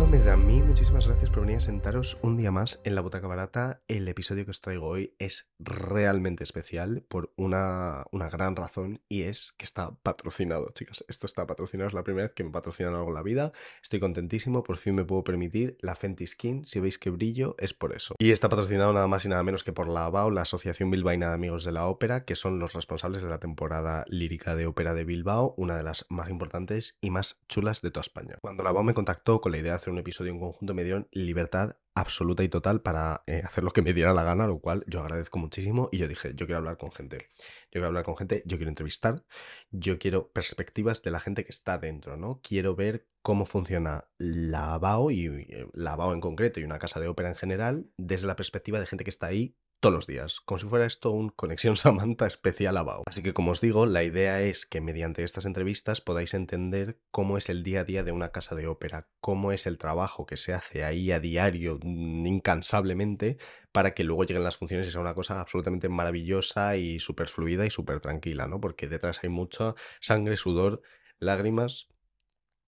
[0.00, 3.02] Hola, mes a mí, muchísimas gracias por venir a sentaros un día más en la
[3.02, 3.82] Butaca Barata.
[3.86, 9.24] El episodio que os traigo hoy es realmente especial por una, una gran razón y
[9.24, 11.04] es que está patrocinado, chicas.
[11.06, 13.52] Esto está patrocinado, es la primera vez que me patrocinan algo en la vida.
[13.82, 16.64] Estoy contentísimo, por fin me puedo permitir la Fenty Skin.
[16.64, 18.14] Si veis que brillo, es por eso.
[18.18, 21.28] Y está patrocinado nada más y nada menos que por la ABAO, la Asociación Bilbaína
[21.28, 24.94] de Amigos de la Ópera, que son los responsables de la temporada lírica de ópera
[24.94, 28.38] de Bilbao, una de las más importantes y más chulas de toda España.
[28.40, 30.84] Cuando la ABAO me contactó con la idea de hacer un episodio en conjunto, me
[30.84, 34.60] dieron libertad absoluta y total para eh, hacer lo que me diera la gana, lo
[34.60, 35.88] cual yo agradezco muchísimo.
[35.92, 38.70] Y yo dije, yo quiero hablar con gente, yo quiero hablar con gente, yo quiero
[38.70, 39.22] entrevistar,
[39.70, 42.40] yo quiero perspectivas de la gente que está dentro, ¿no?
[42.42, 47.00] Quiero ver cómo funciona la ABAO y eh, la ABAO en concreto y una casa
[47.00, 50.40] de ópera en general desde la perspectiva de gente que está ahí todos los días,
[50.40, 53.02] como si fuera esto un Conexión Samantha especial a Bao.
[53.06, 57.38] Así que como os digo, la idea es que mediante estas entrevistas podáis entender cómo
[57.38, 60.36] es el día a día de una casa de ópera, cómo es el trabajo que
[60.36, 63.38] se hace ahí a diario, mm, incansablemente,
[63.72, 67.66] para que luego lleguen las funciones y sea una cosa absolutamente maravillosa y súper fluida
[67.66, 68.60] y súper tranquila, ¿no?
[68.60, 70.82] Porque detrás hay mucha sangre, sudor,
[71.18, 71.88] lágrimas,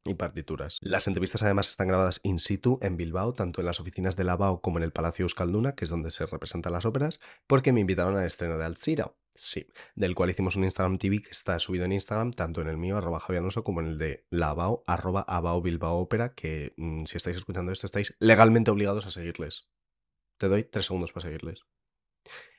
[0.05, 0.79] y partituras.
[0.81, 4.37] Las entrevistas además están grabadas in situ en Bilbao, tanto en las oficinas de la
[4.37, 7.81] BAO como en el Palacio Euskalduna, que es donde se representan las óperas, porque me
[7.81, 11.85] invitaron al estreno de Alzira, sí, del cual hicimos un Instagram TV que está subido
[11.85, 15.23] en Instagram, tanto en el mío, arroba javianoso, como en el de la BAO, arroba
[15.23, 19.69] abao Bilbao Ópera, que mm, si estáis escuchando esto estáis legalmente obligados a seguirles.
[20.39, 21.63] Te doy tres segundos para seguirles.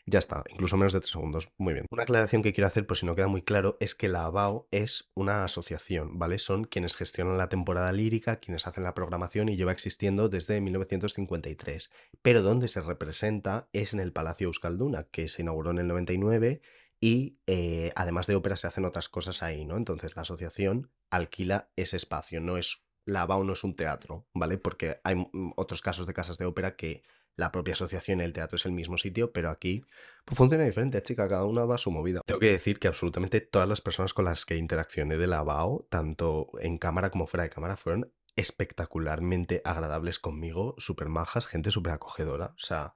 [0.06, 1.50] Ya está, incluso menos de tres segundos.
[1.58, 1.86] Muy bien.
[1.90, 4.68] Una aclaración que quiero hacer, por si no queda muy claro, es que la ABAO
[4.72, 6.40] es una asociación, ¿vale?
[6.40, 11.92] Son quienes gestionan la temporada lírica, quienes hacen la programación y lleva existiendo desde 1953.
[12.22, 16.62] Pero donde se representa es en el Palacio Euskalduna, que se inauguró en el 99
[17.00, 19.78] y eh, además de ópera se hacen otras cosas ahí, ¿no?
[19.78, 22.84] Entonces la asociación alquila ese espacio, no es...
[23.06, 24.58] La ABAO no es un teatro, ¿vale?
[24.58, 27.04] Porque hay mm, otros casos de casas de ópera que
[27.36, 29.84] la propia asociación y el teatro es el mismo sitio, pero aquí
[30.26, 32.22] pues, funciona diferente, chica, cada una va a su movida.
[32.26, 35.88] Tengo que decir que absolutamente todas las personas con las que interaccioné de la BAO,
[35.90, 41.94] tanto en cámara como fuera de cámara, fueron espectacularmente agradables conmigo, súper majas, gente súper
[41.94, 42.48] acogedora.
[42.48, 42.96] O sea,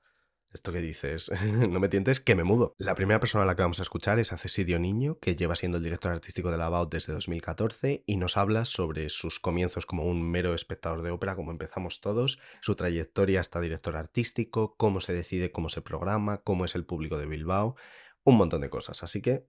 [0.53, 1.31] esto que dices,
[1.69, 2.73] no me tientes que me mudo.
[2.77, 5.55] La primera persona a la que vamos a escuchar es a Cesidio Niño, que lleva
[5.55, 9.85] siendo el director artístico de la BAUT desde 2014 y nos habla sobre sus comienzos
[9.85, 14.99] como un mero espectador de ópera, como empezamos todos, su trayectoria hasta director artístico, cómo
[14.99, 17.75] se decide, cómo se programa, cómo es el público de Bilbao,
[18.23, 19.03] un montón de cosas.
[19.03, 19.45] Así que,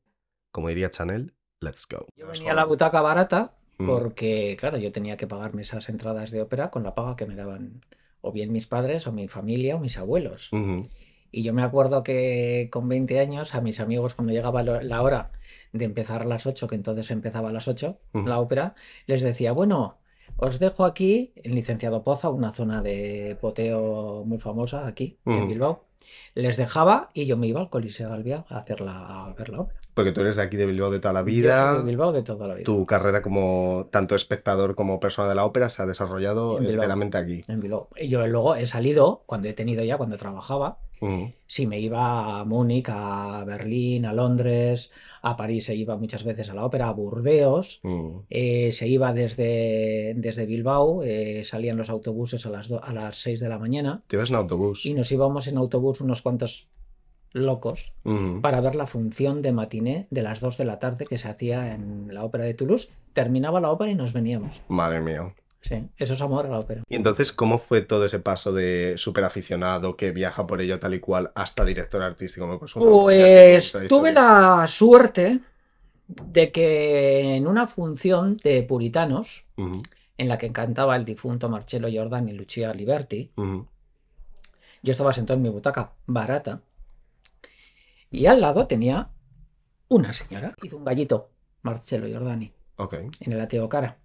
[0.50, 2.06] como diría Chanel, let's go.
[2.16, 6.42] Yo venía a la butaca barata porque, claro, yo tenía que pagarme esas entradas de
[6.42, 7.80] ópera con la paga que me daban
[8.20, 10.50] o bien mis padres o mi familia o mis abuelos.
[11.30, 15.30] Y yo me acuerdo que con 20 años a mis amigos cuando llegaba la hora
[15.72, 18.74] de empezar a las 8, que entonces empezaba a las 8 la ópera,
[19.06, 19.98] les decía, bueno,
[20.36, 25.84] os dejo aquí en Licenciado Poza, una zona de poteo muy famosa aquí en Bilbao.
[26.34, 29.60] Les dejaba y yo me iba al Coliseo Albia a, hacer la, a ver la
[29.60, 29.80] ópera.
[29.94, 31.78] Porque tú eres de aquí de Bilbao de toda la vida.
[31.78, 32.64] de Bilbao de toda la vida.
[32.64, 37.42] Tu carrera como tanto espectador como persona de la ópera se ha desarrollado enteramente aquí.
[37.48, 37.88] En Bilbao.
[37.96, 40.78] Y yo luego he salido, cuando he tenido ya, cuando trabajaba,
[41.46, 44.90] si me iba a Múnich, a Berlín, a Londres,
[45.22, 47.80] a París se iba muchas veces a la ópera, a Burdeos,
[48.30, 53.40] eh, se iba desde, desde Bilbao, eh, salían los autobuses a las, a las 6
[53.40, 54.00] de la mañana.
[54.06, 54.84] ¿Te ibas en autobús?
[54.86, 56.68] Y nos íbamos en autobús unos cuantos
[57.32, 57.92] locos
[58.42, 61.74] para ver la función de matiné de las 2 de la tarde que se hacía
[61.74, 62.90] en la ópera de Toulouse.
[63.12, 64.62] Terminaba la ópera y nos veníamos.
[64.68, 65.34] Madre mía.
[65.68, 66.82] Sí, eso es amor a la ópera.
[66.88, 70.94] Y entonces, ¿cómo fue todo ese paso de súper aficionado que viaja por ello tal
[70.94, 72.58] y cual hasta director artístico?
[72.58, 75.40] Pues, pues tuve la suerte
[76.06, 82.30] de que en una función de puritanos, en la que cantaba el difunto Marcello Jordan
[82.30, 86.62] y Lucia Liberti, yo estaba sentado en mi butaca barata
[88.10, 89.10] y al lado tenía
[89.88, 90.54] una señora.
[90.62, 91.28] Hizo un gallito,
[91.60, 92.54] Marcelo Giordani.
[93.20, 93.98] En el ateo cara.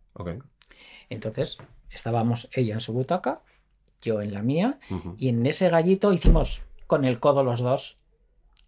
[1.13, 1.57] Entonces,
[1.91, 3.41] estábamos ella en su butaca,
[4.01, 4.79] yo en la mía,
[5.17, 7.97] y en ese gallito hicimos con el codo los dos,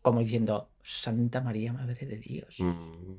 [0.02, 2.58] como diciendo, Santa María, Madre de Dios.
[2.60, 3.16] Mm.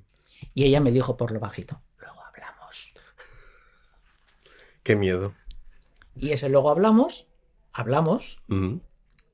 [0.54, 2.94] Y ella me dijo por lo bajito, luego hablamos.
[4.82, 5.34] Qué miedo.
[6.14, 7.26] Y ese luego hablamos,
[7.72, 8.40] hablamos,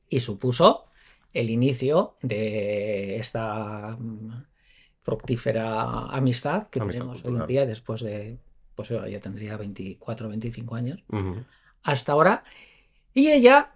[0.08, 0.86] y supuso
[1.32, 4.44] el inicio de esta mm,
[5.02, 8.38] fructífera amistad que tenemos hoy en día después de,
[8.74, 11.02] pues yo ya tendría 24, 25 años,
[11.82, 12.44] hasta ahora.
[13.14, 13.72] Y ella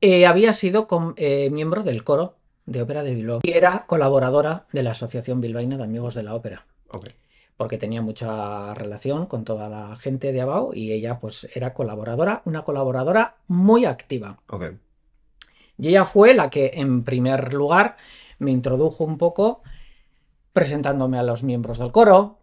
[0.00, 2.36] eh, había sido eh, miembro del coro
[2.66, 6.34] de ópera de Bilbao y era colaboradora de la Asociación Bilbaína de Amigos de la
[6.34, 6.66] Ópera.
[7.56, 12.42] porque tenía mucha relación con toda la gente de Abao y ella pues era colaboradora,
[12.44, 14.38] una colaboradora muy activa.
[15.78, 17.96] Y ella fue la que en primer lugar
[18.38, 19.62] me introdujo un poco
[20.52, 22.38] presentándome a los miembros del coro.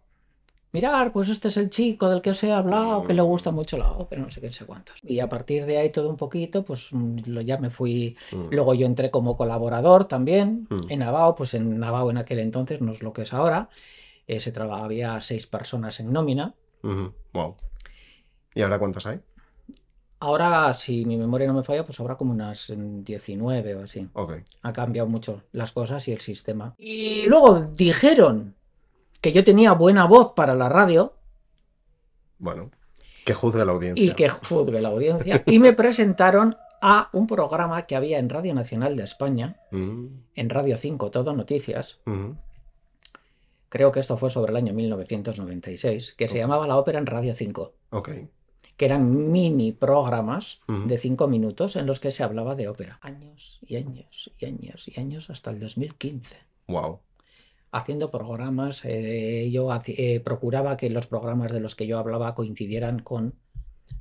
[0.72, 3.76] Mirar, pues este es el chico del que os he hablado, que le gusta mucho
[3.76, 4.96] la ópera, no sé qué, no sé cuántos.
[5.02, 8.16] Y a partir de ahí todo un poquito, pues mm, ya me fui.
[8.32, 8.46] Mm.
[8.50, 10.90] Luego yo entré como colaborador también mm.
[10.90, 13.68] en Navao, pues en Navao en aquel entonces, no es lo que es ahora.
[14.26, 16.54] Eh, se trabajaba, había seis personas en nómina.
[17.34, 17.56] Wow.
[18.54, 19.20] ¿Y ahora cuántas hay?
[20.20, 24.08] Ahora, si mi memoria no me falla, pues habrá como unas 19 o así.
[24.62, 26.74] Ha cambiado mucho las cosas y el sistema.
[26.78, 28.54] Y luego dijeron
[29.22, 31.14] que yo tenía buena voz para la radio.
[32.38, 32.70] Bueno,
[33.24, 34.04] que juzgue la audiencia.
[34.04, 35.42] Y que juzgue la audiencia.
[35.46, 40.06] y me presentaron a un programa que había en Radio Nacional de España, mm.
[40.34, 42.00] en Radio 5, Todo Noticias.
[43.70, 47.32] Creo que esto fue sobre el año 1996, que se llamaba La Ópera en Radio
[47.32, 47.72] 5.
[47.90, 48.10] Ok
[48.76, 52.98] que eran mini programas de cinco minutos en los que se hablaba de ópera.
[53.02, 56.36] Años y años y años y años hasta el 2015.
[56.68, 56.98] Wow.
[57.72, 63.00] Haciendo programas, eh, yo eh, procuraba que los programas de los que yo hablaba coincidieran
[63.00, 63.34] con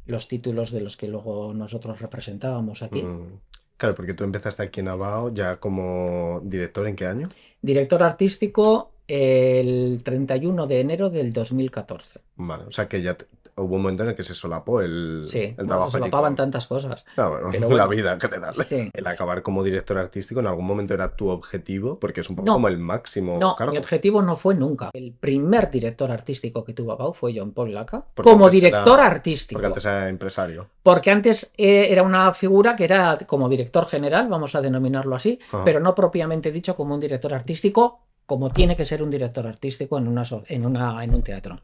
[0.05, 3.01] los títulos de los que luego nosotros representábamos aquí.
[3.01, 3.39] Mm.
[3.77, 7.27] Claro, porque tú empezaste aquí en Abao ya como director, ¿en qué año?
[7.61, 12.19] Director artístico el 31 de enero del 2014.
[12.35, 13.17] Vale, o sea que ya
[13.61, 15.87] hubo un momento en el que se solapó el, sí, el trabajo.
[15.87, 17.05] se solapaban tantas cosas.
[17.17, 18.53] Ah, la vida en general.
[18.93, 22.51] El acabar como director artístico en algún momento era tu objetivo, porque es un poco
[22.51, 23.37] como el máximo.
[23.39, 24.89] No, mi objetivo no fue nunca.
[24.93, 29.57] El primer director artístico que tuvo Bau fue John Paul Laca, como director artístico.
[29.59, 30.67] Porque antes era empresario.
[30.83, 35.39] Porque antes eh, era una figura que era como director general, vamos a denominarlo así,
[35.63, 39.97] pero no propiamente dicho como un director artístico, como tiene que ser un director artístico
[39.97, 41.59] en, una, en, una, en un teatro.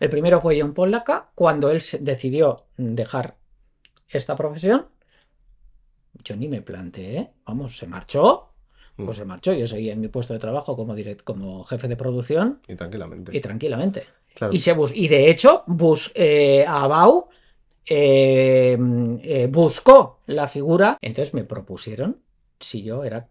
[0.00, 0.94] El primero fue John Paul
[1.34, 3.36] Cuando él decidió dejar
[4.08, 4.86] esta profesión,
[6.22, 8.50] yo ni me planteé, vamos, se marchó,
[8.96, 9.20] pues mm.
[9.20, 9.52] se marchó.
[9.52, 10.94] Yo seguí en mi puesto de trabajo como,
[11.24, 12.60] como jefe de producción.
[12.68, 13.36] Y tranquilamente.
[13.36, 14.04] Y tranquilamente.
[14.50, 17.28] Y, se y de hecho, Bus, eh, Abau
[17.86, 18.76] eh,
[19.22, 20.98] eh, buscó la figura.
[21.00, 22.18] Entonces me propusieron
[22.60, 23.28] si yo era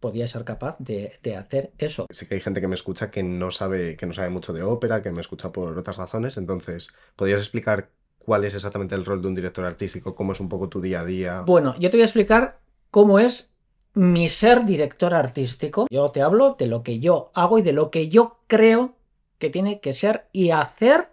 [0.00, 2.06] podía ser capaz de, hacer eso.
[2.10, 4.62] Sí que hay gente que me escucha que no sabe, que no sabe mucho de
[4.62, 6.38] ópera, que me escucha por otras razones.
[6.38, 10.14] Entonces, ¿podrías explicar cuál es exactamente el rol de un director artístico?
[10.14, 11.40] ¿Cómo es un poco tu día a día?
[11.42, 12.58] Bueno, yo te voy a explicar
[12.90, 13.50] cómo es
[13.92, 15.86] mi ser director artístico.
[15.90, 18.94] Yo te hablo de lo que yo hago y de lo que yo creo
[19.38, 21.08] que tiene que ser y hacer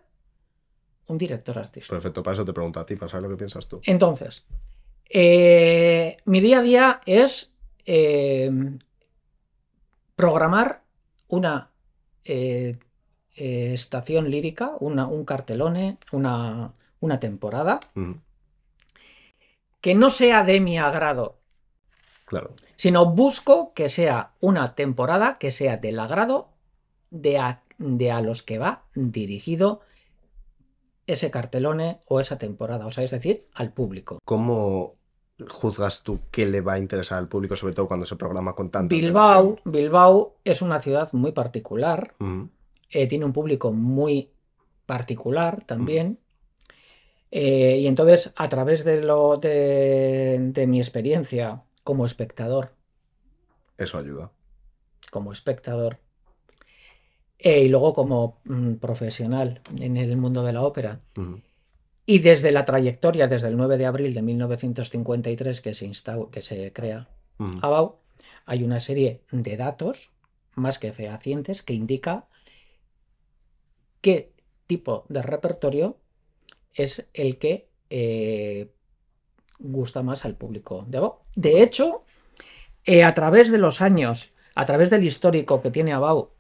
[1.08, 1.96] un director artístico.
[1.96, 3.82] Perfecto, para eso te pregunto a ti, para saber lo que piensas tú.
[3.86, 4.46] Entonces,
[5.10, 7.52] eh, mi día a día es
[7.90, 8.80] Em,
[10.18, 10.84] programar
[11.30, 11.72] una
[12.26, 12.78] eh,
[13.34, 17.80] eh, estación lírica, una, un cartelone, una, una temporada,
[19.80, 21.38] que no sea de mi agrado.
[22.26, 22.56] Claro.
[22.76, 26.50] Sino busco que sea una temporada que sea del agrado
[27.10, 29.80] de a, de a los que va dirigido
[31.06, 34.20] ese cartelone o esa temporada, o sea, es decir, al público.
[34.26, 34.98] ¿Cómo
[35.48, 38.70] juzgas tú qué le va a interesar al público, sobre todo cuando se programa con
[38.70, 38.96] tanto?
[38.96, 42.16] Bilbao, Bilbao es una ciudad muy particular,
[42.90, 44.32] eh, tiene un público muy
[44.86, 46.20] particular también.
[47.30, 52.74] Eh, y entonces, a través de, lo, de, mi experiencia como espectador.
[53.78, 54.32] Eso ayuda.
[55.12, 56.00] Como espectador.
[57.38, 61.02] Eh, y luego como mm, profesional en el mundo de la ópera.
[62.10, 65.92] Y desde la trayectoria, desde el 9 de abril de 1953 que se,
[66.32, 67.98] que se crea ABAU,
[68.46, 70.14] hay una serie de datos
[70.56, 72.28] más que fehacientes que indica
[74.00, 74.32] qué
[74.68, 75.98] tipo de repertorio
[76.74, 78.72] es el que eh,
[79.60, 81.20] gusta más al público de ABAU.
[81.36, 82.06] De hecho,
[82.86, 86.32] eh, a través de los años, a través del histórico que tiene ABAU,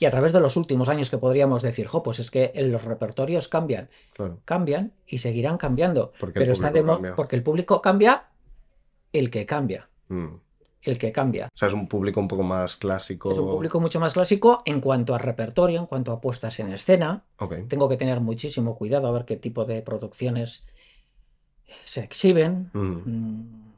[0.00, 2.84] y a través de los últimos años que podríamos decir, jo, pues es que los
[2.86, 3.90] repertorios cambian,
[4.46, 6.14] cambian y seguirán cambiando.
[6.18, 6.72] Porque pero está
[7.14, 8.24] porque el público cambia
[9.12, 9.90] el que cambia.
[10.08, 10.36] Mm.
[10.82, 11.48] El que cambia.
[11.54, 13.30] O sea, es un público un poco más clásico.
[13.30, 16.72] Es un público mucho más clásico en cuanto a repertorio, en cuanto a puestas en
[16.72, 17.24] escena.
[17.68, 20.64] Tengo que tener muchísimo cuidado a ver qué tipo de producciones
[21.84, 22.70] se exhiben.
[22.72, 22.80] Mm.
[22.80, 23.69] Mm.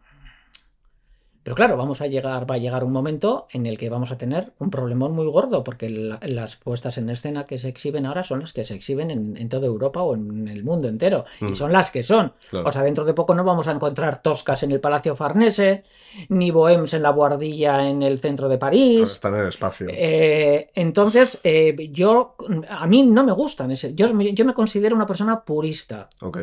[1.43, 4.19] Pero claro, vamos a llegar, va a llegar un momento en el que vamos a
[4.19, 8.41] tener un problemón muy gordo, porque las puestas en escena que se exhiben ahora son
[8.41, 11.25] las que se exhiben en, toda Europa o en el mundo entero.
[11.41, 11.55] Y mm.
[11.55, 12.33] son las que son.
[12.53, 15.85] O sea, dentro de poco no vamos a encontrar toscas en el Palacio Farnese,
[16.29, 19.13] ni bohems en la Guardilla en el centro de París.
[19.13, 19.89] Están en el espacio.
[19.91, 22.37] Eh, entonces, eh, yo,
[22.69, 23.73] a mí no me gustan.
[23.73, 26.09] Ese, yo, yo me considero una persona purista.
[26.21, 26.39] Ok.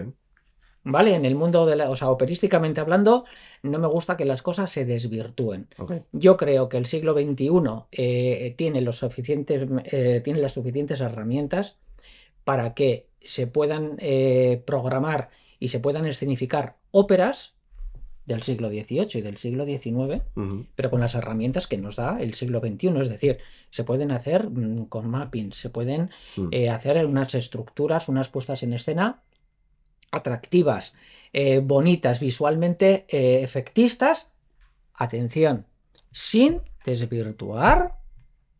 [0.83, 1.13] ¿Vale?
[1.13, 3.25] En el mundo de la, o sea, operísticamente hablando,
[3.63, 5.67] no me gusta que las cosas se desvirtúen.
[6.13, 7.49] Yo creo que el siglo XXI
[7.91, 11.77] eh, tiene, los suficientes, eh, tiene las suficientes herramientas
[12.45, 17.55] para que se puedan eh, programar y se puedan escenificar óperas
[18.25, 20.21] del siglo XVIII y del siglo XIX,
[20.75, 22.99] pero con las herramientas que nos da el siglo XXI.
[23.01, 23.39] Es decir,
[23.71, 26.69] se pueden hacer mm, con mapping, se pueden mm.
[26.71, 29.23] hacer unas estructuras, unas puestas en escena
[30.11, 30.93] atractivas,
[31.33, 34.29] eh, bonitas, visualmente eh, efectistas,
[34.93, 35.65] atención,
[36.11, 37.99] sin desvirtuar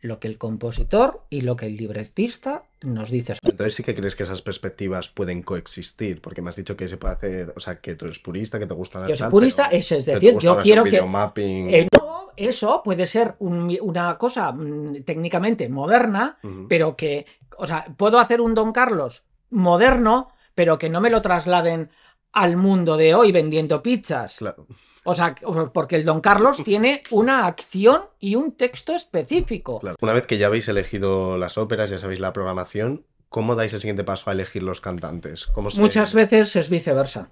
[0.02, 3.36] lo que el compositor y lo que el libretista nos dice.
[3.44, 6.98] Entonces sí que crees que esas perspectivas pueden coexistir, porque me has dicho que se
[6.98, 9.68] puede hacer, o sea, que tú eres purista, que te gusta la Yo soy purista,
[9.68, 10.98] eso es decir, yo quiero que...
[11.38, 16.38] Eh, no, eso puede ser una cosa mm, técnicamente moderna,
[16.70, 17.26] pero que,
[17.58, 21.90] o sea, puedo hacer un Don Carlos moderno, pero que no me lo trasladen
[22.32, 24.38] al mundo de hoy vendiendo pizzas.
[24.38, 24.68] Claro.
[25.04, 25.36] O sea,
[25.74, 29.80] porque el Don Carlos tiene una acción y un texto específico.
[29.80, 29.98] Claro.
[30.02, 33.80] Una vez que ya habéis elegido las óperas, ya sabéis la programación, ¿cómo dais el
[33.80, 35.52] siguiente paso a elegir los cantantes?
[35.78, 37.30] Muchas veces es viceversa.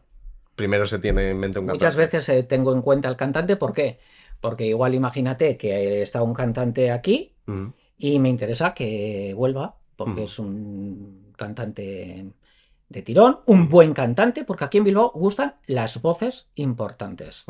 [0.55, 1.85] Primero se tiene en mente un cantante.
[1.85, 3.99] Muchas veces eh, tengo en cuenta el cantante, ¿por qué?
[4.41, 7.35] Porque igual imagínate que está un cantante aquí
[7.97, 12.25] y me interesa que vuelva, porque es un cantante
[12.89, 17.45] de tirón, un buen cantante, porque aquí en Bilbao gustan las voces importantes.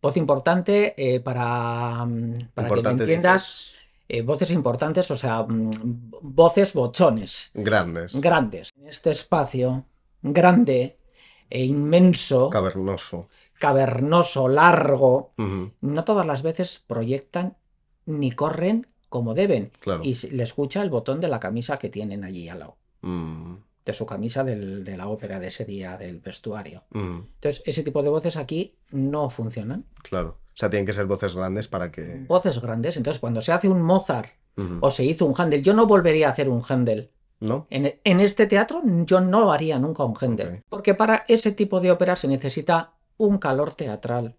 [0.00, 3.72] Voz importante eh, para, mm, para que me entiendas.
[4.06, 7.50] Eh, voces importantes, o sea, mm, voces bochones.
[7.54, 8.20] Grandes.
[8.20, 8.70] Grandes.
[8.78, 9.86] En este espacio
[10.20, 10.98] grande
[11.48, 12.50] e inmenso.
[12.50, 13.28] Cavernoso.
[13.58, 15.32] Cavernoso, largo.
[15.80, 17.56] No todas las veces proyectan
[18.04, 19.72] ni corren como deben.
[20.02, 22.76] Y le escucha el botón de la camisa que tienen allí al lado.
[23.00, 23.54] Mm
[23.84, 26.84] de su camisa de la ópera de ese día, del vestuario.
[26.90, 27.20] Mm.
[27.34, 29.84] Entonces, ese tipo de voces aquí no funcionan.
[30.02, 30.38] Claro.
[30.54, 32.24] O sea, tienen que ser voces grandes para que.
[32.28, 32.96] Voces grandes.
[32.96, 34.30] Entonces, cuando se hace un Mozart
[34.80, 37.10] o se hizo un Handel, yo no volvería a hacer un Handel.
[37.40, 37.66] ¿No?
[37.68, 40.62] En, este teatro yo no haría nunca un Handel.
[40.68, 44.36] Porque para ese tipo de ópera se necesita un calor teatral.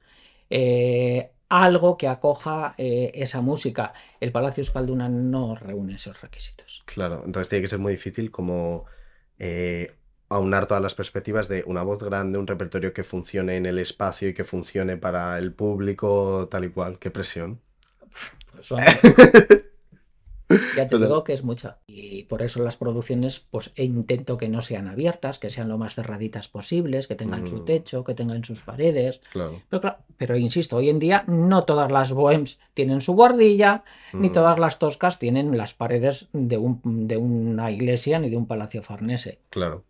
[0.50, 3.94] Eh, algo que acoja eh, esa música.
[4.20, 6.84] El Palacio Escalduna no reúne esos requisitos.
[6.86, 8.86] Claro, entonces tiene que ser muy difícil como
[9.40, 9.96] eh,
[10.30, 14.30] aunar todas las perspectivas de una voz grande, un repertorio que funcione en el espacio
[14.30, 17.00] y que funcione para el público tal y cual.
[17.00, 17.62] Qué presión.
[18.52, 18.70] Pues
[20.76, 21.78] Ya te digo que es mucha.
[21.88, 25.78] Y por eso las producciones, pues e intento que no sean abiertas, que sean lo
[25.78, 27.66] más cerraditas posibles, que tengan su mm.
[27.66, 29.22] techo, que tengan sus paredes.
[29.32, 29.62] Claro.
[29.70, 33.84] Pero, pero insisto, hoy en día no todas las bohems tienen su guardilla,
[34.14, 34.34] ni mm.
[34.34, 38.84] todas las toscas tienen las paredes de, un, de una iglesia ni de un palacio
[38.84, 39.40] farnese.
[39.50, 39.84] Claro.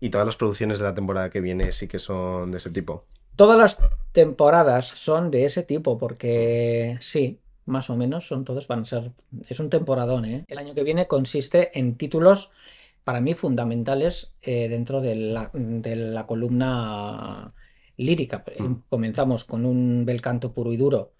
[0.00, 3.04] ¿Y todas las producciones de la temporada que viene sí que son de ese tipo?
[3.36, 3.78] Todas las
[4.10, 9.12] temporadas son de ese tipo, porque sí, más o menos, son todos, van a ser,
[9.48, 10.44] es un temporadón, ¿eh?
[10.48, 12.50] El año que viene consiste en títulos
[13.04, 17.52] para mí fundamentales eh, dentro de la, columna
[17.96, 18.44] lírica.
[18.58, 18.74] Mm.
[18.88, 21.12] Comenzamos con un bel canto puro y duro,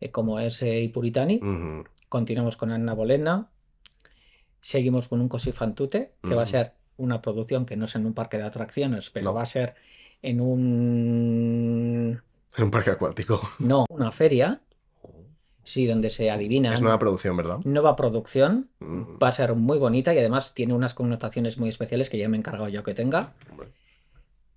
[0.00, 1.40] eh, como es Ipuritani,
[2.08, 3.48] continuamos con Anna Bolena,
[4.60, 8.06] seguimos con un Così fan que va a ser una producción que no es en
[8.06, 9.74] un parque de atracciones, pero va a ser
[10.22, 12.20] en un...
[12.56, 13.40] En un parque acuático.
[13.58, 14.60] No, una feria
[15.64, 16.74] Sí, donde se adivina.
[16.74, 17.58] Es nueva producción, ¿verdad?
[17.64, 18.68] Nueva producción.
[18.80, 19.22] Mm.
[19.22, 22.36] Va a ser muy bonita y además tiene unas connotaciones muy especiales que ya me
[22.36, 23.34] he encargado yo que tenga.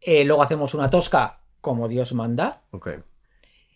[0.01, 2.61] Eh, luego hacemos una tosca como Dios manda.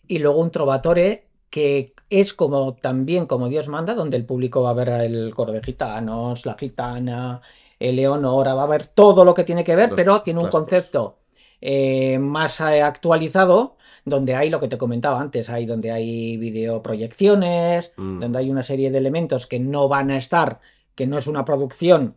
[0.06, 4.70] Y luego un trovatore que es como también como Dios manda, donde el público va
[4.70, 7.40] a ver el coro de gitanos, la gitana,
[7.78, 11.18] el Leonora, va a ver todo lo que tiene que ver, pero tiene un concepto
[11.60, 13.77] eh, más eh, actualizado
[14.08, 18.20] donde hay lo que te comentaba antes, hay donde hay videoproyecciones, mm.
[18.20, 20.60] donde hay una serie de elementos que no van a estar,
[20.94, 22.16] que no es una producción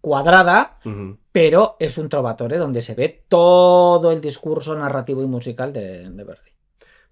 [0.00, 0.78] cuadrada,
[1.30, 6.50] pero es un trovatore donde se ve todo el discurso narrativo y musical de, Verdi.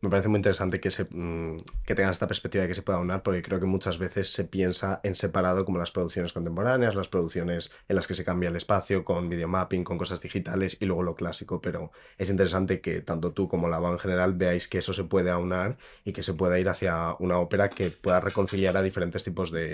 [0.01, 2.99] Me parece muy interesante que, se, mm, que tengan esta perspectiva de que se pueda
[2.99, 7.09] unar, porque creo que muchas veces se piensa en separado como las producciones contemporáneas, las
[7.09, 11.03] producciones en las que se cambia el espacio con videomapping, con cosas digitales y luego
[11.03, 14.79] lo clásico, pero es interesante que tanto tú como la BA en general veáis que
[14.79, 18.77] eso se puede aunar y que se pueda ir hacia una ópera que pueda reconciliar
[18.77, 19.69] a diferentes tipos de,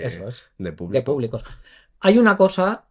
[0.57, 1.45] de, de públicos.
[2.01, 2.83] Hay una cosa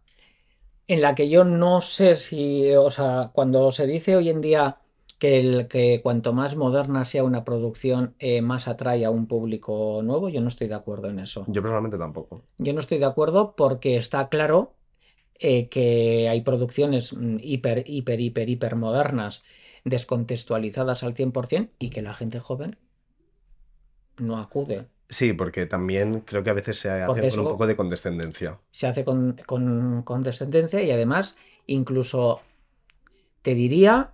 [0.87, 4.77] en la que yo no sé si, o sea, cuando se dice hoy en día
[5.19, 10.01] que, el, que cuanto más moderna sea una producción, eh, más atrae a un público
[10.03, 11.45] nuevo, yo no estoy de acuerdo en eso.
[11.47, 12.43] Yo personalmente tampoco.
[12.57, 14.73] Yo no estoy de acuerdo porque está claro
[15.39, 19.43] eh, que hay producciones mm, hiper, hiper, hiper, hiper modernas,
[19.83, 22.75] descontextualizadas al 100% y que la gente joven
[24.17, 24.87] no acude.
[25.09, 28.59] Sí, porque también creo que a veces se hace con un poco de condescendencia.
[28.71, 29.41] Se hace con,
[30.03, 32.41] condescendencia y además incluso
[33.41, 34.13] te diría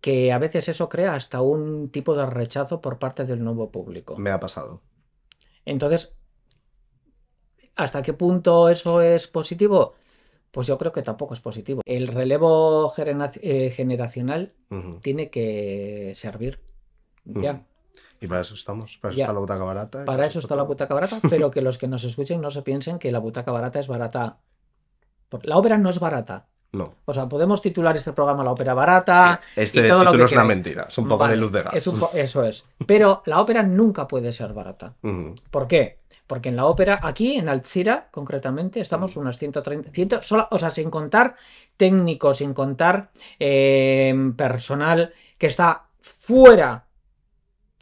[0.00, 4.16] que a veces eso crea hasta un tipo de rechazo por parte del nuevo público.
[4.16, 4.82] Me ha pasado.
[5.64, 6.14] Entonces,
[7.74, 9.94] ¿hasta qué punto eso es positivo?
[10.50, 11.82] Pues yo creo que tampoco es positivo.
[11.84, 14.54] El relevo eh, generacional
[15.02, 16.60] tiene que servir.
[17.24, 17.66] Ya.
[18.20, 20.04] Y para eso estamos, para eso está la butaca barata.
[20.04, 22.98] Para eso está la butaca barata, pero que los que nos escuchen no se piensen
[22.98, 24.38] que la butaca barata es barata.
[25.42, 26.48] La ópera no es barata.
[26.76, 26.94] No.
[27.06, 29.40] O sea, podemos titular este programa La ópera barata.
[29.54, 31.74] Este título es una mentira, es un poco de luz de gas.
[32.14, 32.64] eso es.
[32.86, 34.94] Pero la ópera nunca puede ser barata.
[35.50, 36.00] ¿Por qué?
[36.26, 41.36] Porque en la ópera, aquí en Alcira, concretamente, estamos unas 130, o sea, sin contar
[41.76, 46.84] técnicos, sin contar eh, personal que está fuera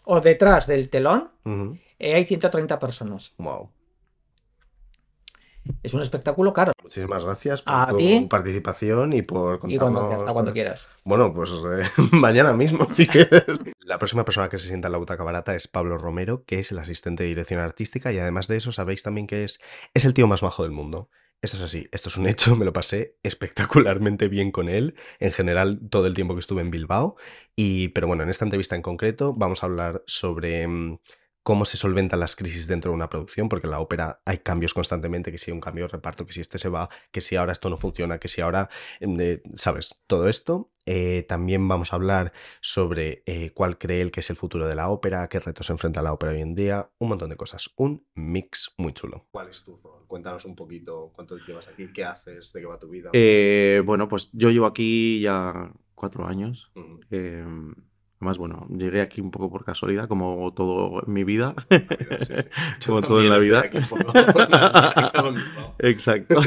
[0.05, 1.31] o detrás del telón,
[1.99, 3.35] eh, hay 130 personas.
[3.39, 3.71] Wow.
[5.83, 6.73] Es un espectáculo caro.
[6.83, 10.13] Muchísimas gracias por tu participación y por contarnos...
[10.13, 10.87] Y hasta cuando quieras.
[11.05, 13.45] Bueno, pues eh, mañana mismo, si quieres.
[13.81, 16.71] La próxima persona que se sienta en la butaca barata es Pablo Romero, que es
[16.73, 19.61] el asistente de dirección artística y además de eso sabéis también que es,
[19.95, 21.09] es el tío más bajo del mundo.
[21.45, 25.31] Esto es así, esto es un hecho, me lo pasé espectacularmente bien con él, en
[25.31, 27.17] general todo el tiempo que estuve en Bilbao,
[27.55, 31.01] y, pero bueno, en esta entrevista en concreto vamos a hablar sobre mm,
[31.45, 34.75] cómo se solventan las crisis dentro de una producción, porque en la ópera hay cambios
[34.75, 37.37] constantemente, que si hay un cambio de reparto, que si este se va, que si
[37.37, 38.69] ahora esto no funciona, que si ahora,
[39.01, 39.21] mm,
[39.55, 40.03] ¿sabes?
[40.09, 40.71] Todo esto.
[40.87, 44.75] Eh, también vamos a hablar sobre eh, cuál cree él que es el futuro de
[44.75, 47.71] la ópera, qué retos enfrenta la ópera hoy en día, un montón de cosas.
[47.77, 49.27] Un mix muy chulo.
[49.31, 50.05] ¿Cuál es tu rol?
[50.07, 53.11] Cuéntanos un poquito cuánto llevas aquí, qué haces, de qué va tu vida.
[53.13, 56.71] Eh, bueno, pues yo llevo aquí ya cuatro años.
[58.25, 61.55] Además, bueno, llegué aquí un poco por casualidad, como todo en mi vida.
[62.87, 63.69] como todo en la vida.
[65.79, 66.41] Exacto.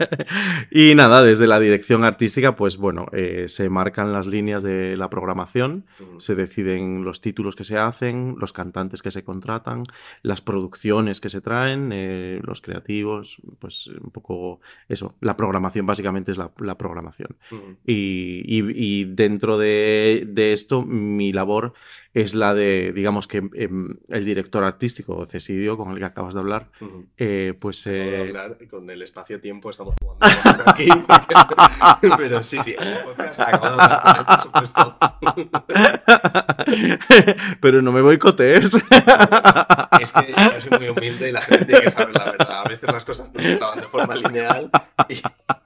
[0.70, 5.08] y nada, desde la dirección artística, pues bueno, eh, se marcan las líneas de la
[5.08, 5.86] programación,
[6.18, 9.84] se deciden los títulos que se hacen, los cantantes que se contratan,
[10.20, 15.14] las producciones que se traen, eh, los creativos, pues un poco eso.
[15.22, 17.34] La programación básicamente es la, programación.
[17.86, 21.72] y, dentro de esto mi labor
[22.22, 26.40] es la de, digamos que em, el director artístico, Cesidio, con el que acabas de
[26.40, 26.68] hablar,
[27.16, 27.86] eh, pues...
[27.86, 28.18] Eh...
[28.28, 30.26] hablar con el espacio-tiempo estamos jugando
[30.66, 30.88] aquí,
[32.16, 34.98] pero sí, sí, el podcast acabado de por supuesto.
[37.60, 38.74] pero no me boicotees.
[40.00, 42.62] es que yo soy muy humilde y la gente tiene que saber la verdad.
[42.64, 44.70] A veces las cosas no se acaban de forma lineal
[45.08, 45.20] y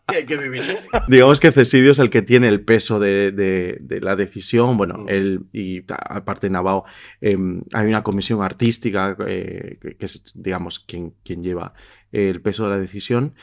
[0.06, 0.88] hay que vivir así.
[1.08, 5.44] Digamos que Cesidio es el que tiene el peso de, de, la decisión, bueno, él
[5.52, 6.84] y aparte de Navao,
[7.20, 11.72] em, hay una comisión artística eh, que, es, digamos, quien, quien lleva
[12.12, 13.34] el peso de la decisión.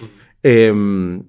[0.44, 1.24] Em,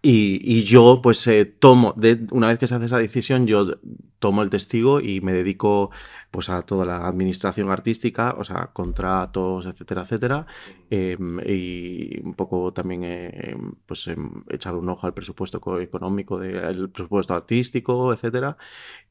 [0.00, 3.78] y, yo, pues, eh, tomo, de, una vez que se hace esa decisión, yo
[4.18, 5.90] tomo el testigo y me dedico
[6.30, 10.46] pues a toda la administración artística, o sea, contratos, etcétera, etcétera,
[10.90, 14.10] em, y un poco también eh, pues
[14.50, 18.56] echar un ojo al presupuesto económico, del presupuesto artístico, etcétera,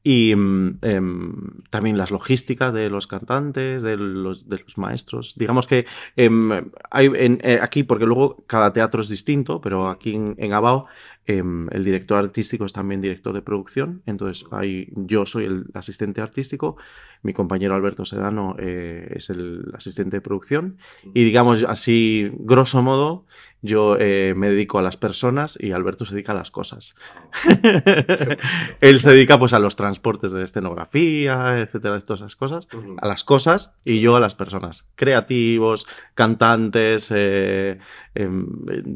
[0.03, 5.35] y em, em, también las logísticas de los cantantes, de los, de los maestros.
[5.37, 5.85] Digamos que
[6.91, 10.87] hay eh, aquí, porque luego cada teatro es distinto, pero aquí en, en Abao
[11.29, 16.21] Em, el director artístico es también director de producción, entonces ahí yo soy el asistente
[16.21, 16.77] artístico,
[17.21, 20.77] mi compañero Alberto Sedano eh, es el asistente de producción.
[21.13, 23.25] Y digamos así, grosso modo,
[23.67, 26.95] yo eh, me dedico a las personas y Alberto se dedica a las cosas.
[28.81, 33.23] Él se dedica pues a los transportes de escenografía, etcétera, todas esas cosas, a las
[33.23, 34.89] cosas y yo a las personas.
[34.95, 37.77] Creativos, cantantes, eh,
[38.15, 38.47] em,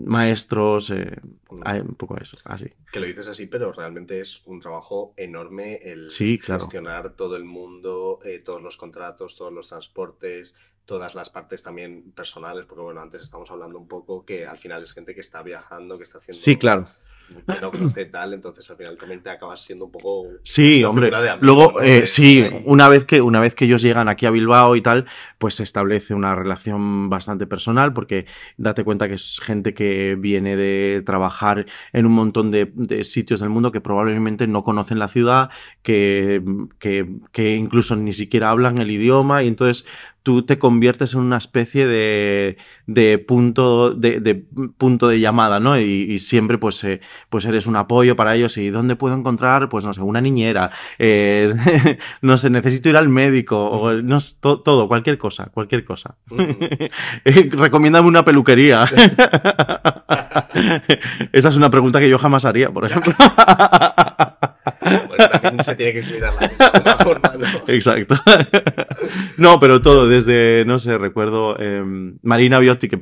[0.06, 1.18] maestros, eh,
[1.50, 2.70] un poco eso, así.
[2.92, 8.20] Que lo dices así, pero realmente es un trabajo enorme el gestionar todo el mundo,
[8.44, 10.56] todos los contratos, todos los transportes,
[10.86, 14.82] todas las partes también personales, porque bueno, antes estamos hablando un poco que al final
[14.82, 16.42] es gente que está viajando, que está haciendo...
[16.42, 16.88] Sí, claro.
[17.48, 20.26] que no conoce tal, entonces al final también te acabas siendo un poco...
[20.44, 24.32] Sí, hombre, luego, eh, sí, una vez, que, una vez que ellos llegan aquí a
[24.32, 25.06] Bilbao y tal,
[25.38, 28.26] pues se establece una relación bastante personal, porque
[28.58, 32.72] date cuenta que es gente que viene de trabajar en un montón de,
[33.04, 35.50] sitios del mundo que probablemente no conocen la ciudad,
[35.82, 36.44] que,
[36.80, 39.86] que, que incluso ni siquiera hablan el idioma, y entonces
[40.24, 44.46] tú te conviertes en una especie de, de punto, de,
[44.78, 45.80] punto de llamada, ¿no?
[45.80, 48.58] Y, siempre pues, eh, pues eres un apoyo para ellos.
[48.58, 49.70] ¿Y dónde puedo encontrar?
[49.70, 51.54] Pues no sé, una niñera, eh,
[52.22, 56.16] no sé, necesito ir al médico, o no, todo, cualquier cosa, cualquier cosa.
[57.26, 58.86] Recomiéndame una peluquería.
[61.32, 63.14] Esa es una pregunta que yo jamás haría, por ejemplo.
[65.08, 67.48] Bueno, también se tiene que cuidar la forma, ¿no?
[67.68, 68.16] Exacto.
[69.38, 73.00] No, pero todo, desde, no sé, recuerdo em, Marina Biotti, que,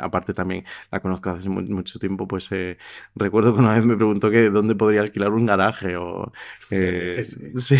[0.00, 2.76] aparte también la conozco hace mucho tiempo, pues eh,
[3.14, 6.32] recuerdo que una vez me preguntó que dónde podría alquilar un garaje o...
[6.70, 7.22] Eh,
[7.56, 7.76] sí.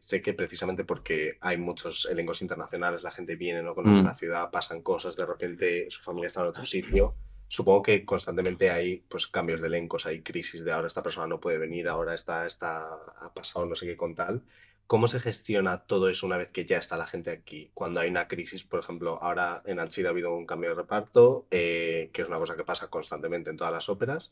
[0.00, 4.04] sé que precisamente porque hay muchos elencos internacionales, la gente viene, no conoce mm.
[4.04, 7.14] la ciudad, pasan cosas, de repente su familia está en otro sitio
[7.48, 11.40] supongo que constantemente hay pues cambios de elencos, hay crisis de ahora esta persona no
[11.40, 12.84] puede venir, ahora está, está,
[13.20, 14.42] ha pasado no sé qué con tal.
[14.86, 17.72] ¿Cómo se gestiona todo eso una vez que ya está la gente aquí?
[17.74, 21.48] Cuando hay una crisis, por ejemplo, ahora en Alcira ha habido un cambio de reparto,
[21.50, 24.30] eh, que es una cosa que pasa constantemente en todas las óperas.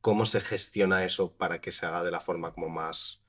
[0.00, 3.21] ¿Cómo se gestiona eso para que se haga de la forma como más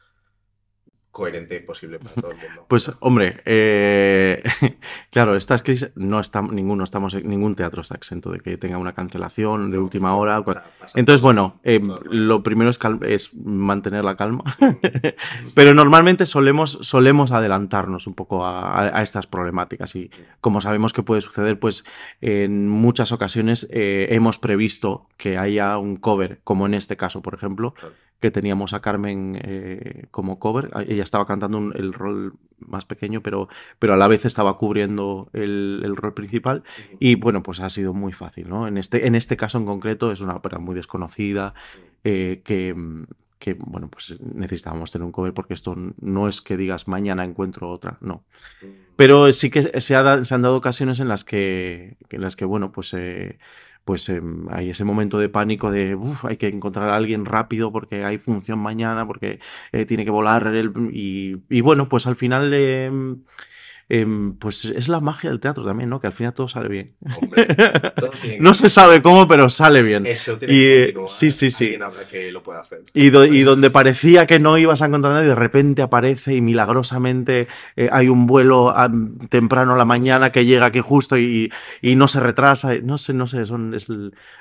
[1.13, 2.65] coherente posible para todo el mundo.
[2.73, 4.41] Pues, hombre, eh,
[5.11, 8.93] claro, estas crisis no está, ninguno, estamos, ningún teatro está exento de que tenga una
[8.93, 10.43] cancelación de última hora.
[10.95, 14.43] Entonces, bueno, eh, lo primero es, es, mantener la calma,
[15.53, 20.09] pero normalmente solemos, solemos adelantarnos un poco a, estas problemáticas y
[20.41, 21.85] como sabemos que puede suceder, pues
[22.21, 27.35] en muchas ocasiones eh, hemos previsto que haya un cover, como en este caso, por
[27.35, 27.75] ejemplo,
[28.19, 30.71] que teníamos a Carmen como cover.
[30.87, 35.95] Ella estaba cantando el rol más pequeño, pero, pero a la vez estaba cubriendo el,
[35.95, 36.63] rol principal.
[36.99, 38.67] Y bueno, pues ha sido muy fácil, ¿no?
[38.67, 41.53] En este, en este caso en concreto es una ópera muy desconocida
[42.03, 42.75] eh, que,
[43.39, 47.69] que, bueno, pues necesitábamos tener un cover porque esto no es que digas mañana encuentro
[47.69, 48.23] otra, no.
[48.95, 52.71] Pero sí que se, se han dado ocasiones en las que, en las que bueno,
[52.71, 52.93] pues...
[52.93, 53.37] Eh,
[53.85, 57.71] pues em, hay ese momento de pánico de Uf, hay que encontrar a alguien rápido
[57.71, 59.39] porque hay función mañana, porque
[59.71, 62.53] eh, tiene que volar el, y, y, bueno, pues al final
[63.89, 65.99] em, pues es la magia del teatro también, ¿no?
[65.99, 66.95] Que al final todo sale bien.
[68.39, 70.05] no se sabe cómo, pero sale bien.
[70.05, 71.77] Eso tiene y, Sí, sí, sí.
[72.09, 72.83] Que lo pueda hacer.
[72.93, 77.47] Y, donde parecía que no ibas a encontrar a nadie, de repente aparece y milagrosamente
[77.75, 78.73] eh, hay un vuelo
[79.29, 82.75] temprano a la mañana que llega aquí justo y, no se retrasa.
[82.75, 83.87] No sé, no sé, son, es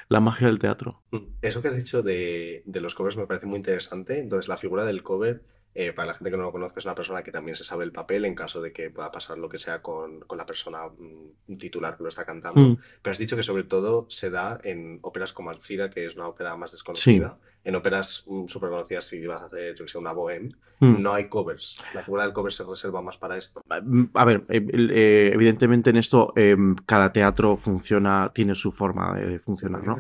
[0.09, 1.03] la magia del teatro.
[1.11, 1.19] Mm.
[1.43, 4.21] Eso que has dicho de, de los covers me parece muy interesante.
[4.21, 5.43] Entonces, la figura del cover
[5.75, 7.85] eh, para la gente que no lo conozca, es una persona que también se sabe
[7.85, 10.81] el papel en caso de que pueda pasar lo que sea con, con la persona
[10.87, 12.61] mm, titular que lo está cantando.
[12.61, 12.77] Mm.
[13.01, 16.29] Pero has dicho que sobre todo se da en óperas como Alcira, que es una
[16.29, 17.39] ópera más desconocida.
[17.65, 21.13] En óperas mm, súper conocidas, si vas a hacer, yo que sé, una bohème, no
[21.15, 21.81] hay covers.
[21.95, 23.63] La figura del cover se reserva más para esto.
[23.69, 29.39] A ver, eh, eh, evidentemente en esto em, cada teatro funciona, tiene su forma de,
[29.39, 29.97] funcionar, ¿no?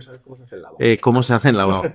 [1.00, 1.80] ¿Cómo se hace en la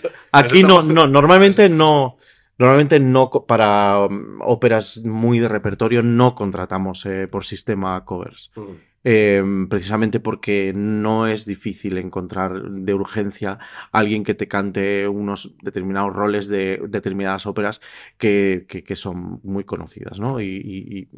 [0.32, 2.16] Aquí no, no, normalmente no.
[2.60, 8.52] Normalmente no para um, óperas muy de repertorio no contratamos eh, por sistema covers.
[8.54, 8.90] Mm.
[9.02, 13.58] Em, precisamente porque no es difícil encontrar de urgencia
[13.92, 17.80] alguien que te cante unos determinados roles de determinadas óperas
[18.18, 20.38] que, son muy conocidas, ¿no?
[20.42, 21.08] Y,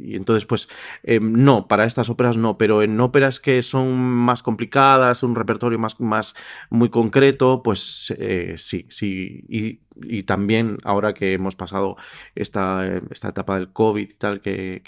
[0.00, 0.68] entonces, pues,
[1.02, 5.78] em, no, para estas óperas no, pero en óperas que son más complicadas, un repertorio
[5.78, 6.34] más, más
[6.68, 9.46] muy concreto, pues eh, sí, sí.
[9.48, 9.80] Y,
[10.24, 11.96] también ahora que hemos pasado
[12.34, 14.82] esta, esta etapa del COVID y tal, que,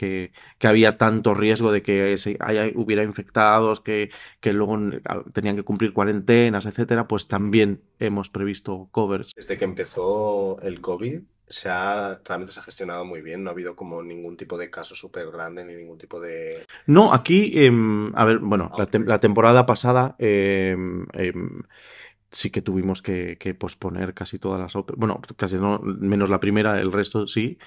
[0.59, 2.39] que había tanto riesgo de que se
[2.75, 4.79] hubiera infectados, que, que luego
[5.33, 9.33] tenían que cumplir cuarentenas, etcétera, pues también hemos previsto covers.
[9.35, 11.21] Desde que empezó el COVID,
[11.53, 14.71] se ha, realmente se ha gestionado muy bien, no ha habido como ningún tipo de
[14.71, 16.65] caso súper grande ni ningún tipo de...
[16.87, 21.07] No, aquí, em, a ver, bueno, la, la, temporada pasada em,
[22.33, 24.99] sí que tuvimos que, posponer casi todas las óperas.
[24.99, 27.59] Bueno, casi no, menos la primera, el resto sí.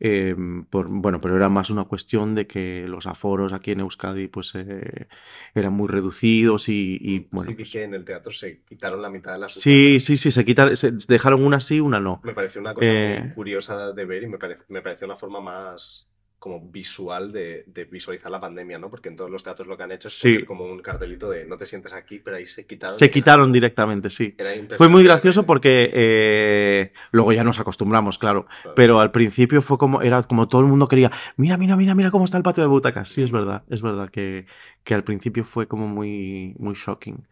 [0.00, 4.28] Em, por, bueno, pero era más una cuestión de que los aforos aquí en Euskadi
[4.28, 5.06] pues eh,
[5.54, 7.50] eran muy reducidos y, bueno.
[7.50, 9.54] Sí, pues que en el teatro se quitaron la mitad de las.
[9.54, 12.20] Sí, sí, sí, se quitaron, se dejaron una sí, una no.
[12.24, 15.40] Me pareció una cosa muy eh, curiosa de ver y me, me pareció una forma
[15.40, 18.90] más como visual de, visualizar la pandemia, ¿no?
[18.90, 21.56] Porque en todos los teatros lo que han hecho es como un cartelito de no
[21.56, 22.98] te sientes aquí, pero ahí se quitaron.
[22.98, 24.36] Se quitaron directamente, sí.
[24.76, 30.02] Fue muy gracioso porque eh, luego ya nos acostumbramos, claro, Pero al principio fue como,
[30.02, 32.68] era como todo el mundo quería, mira, mira, mira, mira cómo está el patio de
[32.68, 33.08] butacas.
[33.08, 34.46] Sí, es verdad, es verdad que,
[34.84, 37.26] que al principio fue como muy, muy shocking.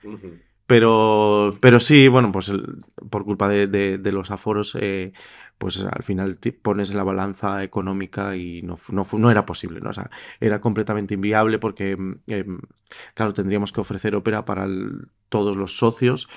[0.67, 2.51] Pero, pero sí, bueno, pues
[3.11, 5.12] por culpa de, los aforos, eh,
[5.59, 9.90] pues al final pones la balanza económica y no, no, no era posible, ¿no?
[9.90, 12.61] O sea, era completamente inviable porque, mm, em,
[13.14, 14.67] claro, tendríamos que ofrecer ópera para
[15.29, 16.29] todos los socios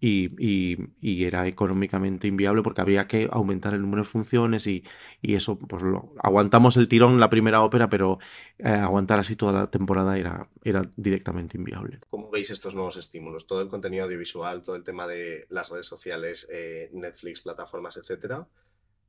[0.00, 4.84] y, y, era económicamente inviable porque había que aumentar el número de funciones y,
[5.22, 8.18] y eso, pues lo, aguantamos el tirón la primera ópera, pero
[8.58, 12.00] eh, aguantar así toda la temporada era, era directamente inviable.
[12.10, 13.46] ¿Cómo veis estos nuevos estímulos?
[13.46, 18.46] Todo el contenido audiovisual, todo el tema de las redes sociales, eh, Netflix, plataformas, etcétera.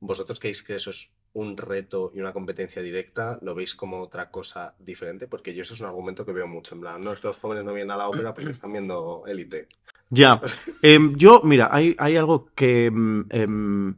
[0.00, 3.38] ¿Vosotros creéis que eso es un reto y una competencia directa?
[3.42, 5.26] ¿Lo veis como otra cosa diferente?
[5.26, 6.74] Porque yo eso es un argumento que veo mucho.
[6.74, 9.66] En plan, no, jóvenes no vienen a la ópera porque están viendo élite.
[10.10, 10.40] Ya.
[10.82, 13.96] Em, yo, mira, hay, hay algo mm, em,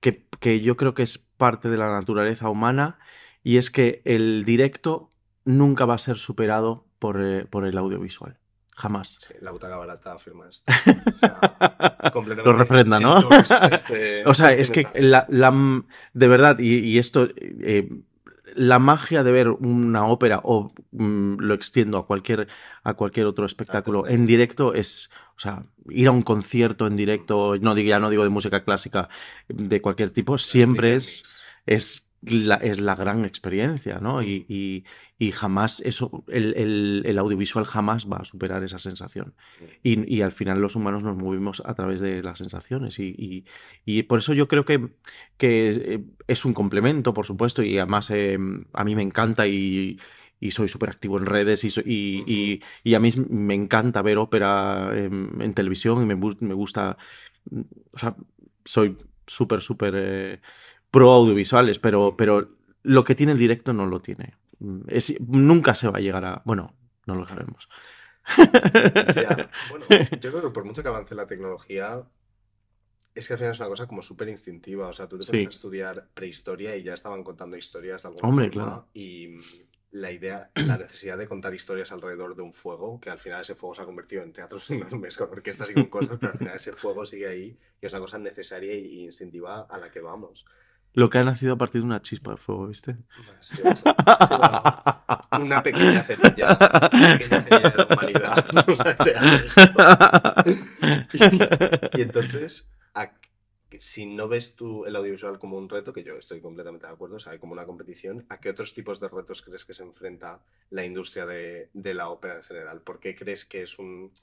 [0.00, 2.98] que, que, yo creo que es parte de la naturaleza humana
[3.44, 5.10] y es que el directo
[5.44, 8.38] nunca va a ser superado por, eh, por el audiovisual.
[8.76, 9.16] Jamás.
[9.18, 10.70] Sí, la butaca barata afirma esto.
[12.44, 13.26] Lo refrenda, ¿no?
[13.70, 15.26] Este, o sea, es que la,
[16.12, 17.88] de verdad, y, esto, eh,
[18.54, 22.48] la magia de ver una ópera, o mm, lo extiendo a cualquier,
[22.84, 27.56] a cualquier otro espectáculo en directo, es, o sea, ir a un concierto en directo,
[27.56, 29.08] no digo, ya no digo de música clásica,
[29.48, 34.22] de cualquier tipo, siempre es, es la, es la gran experiencia, ¿no?
[34.22, 34.84] Y, y,
[35.32, 39.34] jamás eso, el, el, audiovisual jamás va a superar esa sensación.
[39.82, 42.98] Y, y, al final los humanos nos movimos a través de las sensaciones.
[42.98, 43.44] Y,
[44.04, 44.90] por eso yo creo que,
[45.38, 48.38] que eh, es un complemento, por supuesto, y además eh,
[48.72, 49.98] a mí me encanta y,
[50.50, 56.02] soy súper activo en redes y, y, a mí me encanta ver ópera en, televisión
[56.02, 56.98] y me, me, gusta,
[57.92, 58.16] o sea,
[58.64, 59.94] soy súper, súper...
[59.96, 60.40] Eh,
[60.90, 62.48] pro audiovisuales, pero, pero
[62.82, 64.34] lo que tiene el directo no lo tiene.
[64.88, 66.42] Es, nunca se va a llegar a.
[66.44, 66.74] Bueno,
[67.06, 67.68] no lo sabemos.
[69.70, 69.86] bueno,
[70.20, 72.02] yo creo que por mucho que avance la tecnología,
[73.14, 74.88] es que al final es una cosa como súper instintiva.
[74.88, 78.28] O sea, tú te pones a estudiar prehistoria y ya estaban contando historias de alguna
[78.28, 78.88] Hombre, Claro.
[78.94, 79.38] Y
[79.92, 83.54] la idea, la necesidad de contar historias alrededor de un fuego, que al final ese
[83.54, 86.56] fuego se ha convertido en teatros enormes con orquestas y con cosas, pero al final
[86.56, 90.44] ese fuego sigue ahí y es una cosa necesaria e instintiva a la que vamos.
[90.96, 92.96] Lo que ha nacido a partir de una chispa de fuego, ¿viste?
[95.38, 96.56] una pequeña cerilla.
[96.56, 98.46] Una pequeña de la humanidad.
[101.98, 102.70] y, entonces,
[103.78, 107.16] si no ves tú el audiovisual como un reto, que yo estoy completamente de acuerdo,
[107.16, 110.40] o sea, como una competición, ¿a qué otros tipos de retos crees que se enfrenta
[110.70, 112.80] la industria de, de la ópera en general?
[112.80, 114.14] ¿Por qué crees que es, un,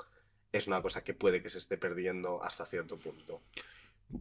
[0.51, 3.43] es una cosa que puede que se esté perdiendo hasta cierto punto?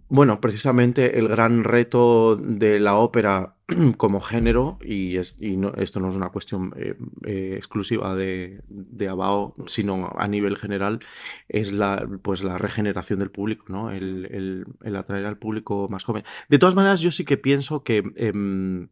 [0.09, 3.57] Bueno, precisamente el gran reto de la ópera
[3.97, 6.95] como género, y, esto no es una cuestión eh,
[7.27, 11.01] eh, exclusiva de, de, Abao, sino a nivel general,
[11.49, 13.91] es la, pues la regeneración del público, ¿no?
[13.91, 16.25] el, atraer al público más joven.
[16.49, 18.89] De todas maneras, yo sí que pienso que em,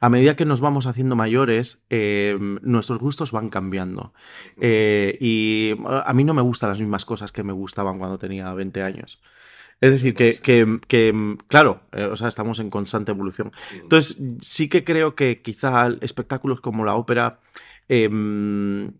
[0.00, 4.12] a medida que nos vamos haciendo mayores, em, nuestros gustos van cambiando.
[4.60, 8.52] Eh, y a mí no me gustan las mismas cosas que me gustaban cuando tenía
[8.52, 9.20] 20 años.
[9.80, 13.48] Es decir, que, claro, eh, o sea, estamos en constante evolución.
[13.48, 13.80] Mm.
[13.82, 17.40] Entonces, sí que creo que quizá espectáculos como la ópera
[17.88, 18.92] em,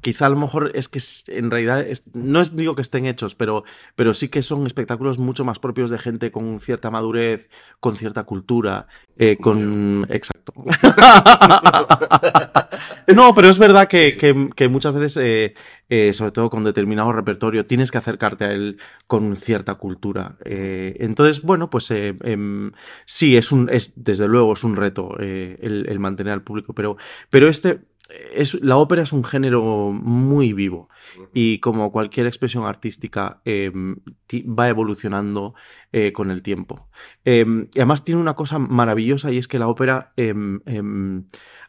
[0.00, 1.84] quizá a lo mejor es que en realidad
[2.14, 3.64] no es, digo que estén hechos, pero,
[3.96, 7.48] pero sí que son espectáculos mucho más propios de gente con cierta madurez,
[7.80, 10.06] con cierta cultura, eh, con...
[10.10, 10.52] Exacto.
[13.14, 15.54] no, pero es verdad que, muchas veces, eh,
[15.88, 20.36] eh, sobre todo con determinado repertorio, tienes que acercarte a él con cierta cultura.
[20.44, 22.72] entonces, bueno, pues em,
[23.04, 26.96] sí, es un, es, desde luego es un reto el, el, mantener al público, pero,
[27.30, 30.88] pero este es, la ópera es un género muy vivo
[31.34, 33.96] y como cualquier expresión artística em,
[34.32, 35.54] va evolucionando
[35.92, 36.88] eh, con el tiempo.
[37.24, 40.60] Em, y además tiene una cosa maravillosa y es que la ópera em,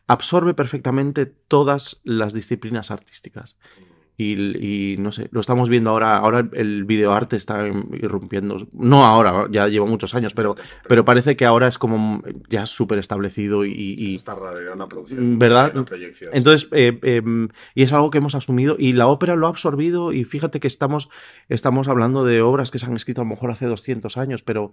[0.08, 3.58] absorbe perfectamente todas las disciplinas artísticas.
[4.21, 9.69] Y, no sé, lo estamos viendo ahora, ahora el videoarte está irrumpiendo, no ahora, ya
[9.69, 10.58] lleva muchos años, pero,
[10.89, 15.39] pero parece que ahora es como ya súper establecido y, Está raro, era una producción.
[15.39, 15.73] ¿Verdad?
[16.34, 20.12] Entonces, eh, em, y es algo que hemos asumido y la ópera lo ha absorbido
[20.12, 21.10] y fíjate que estamos,
[21.47, 24.71] estamos hablando de obras que se han escrito a lo mejor hace 200 años, pero,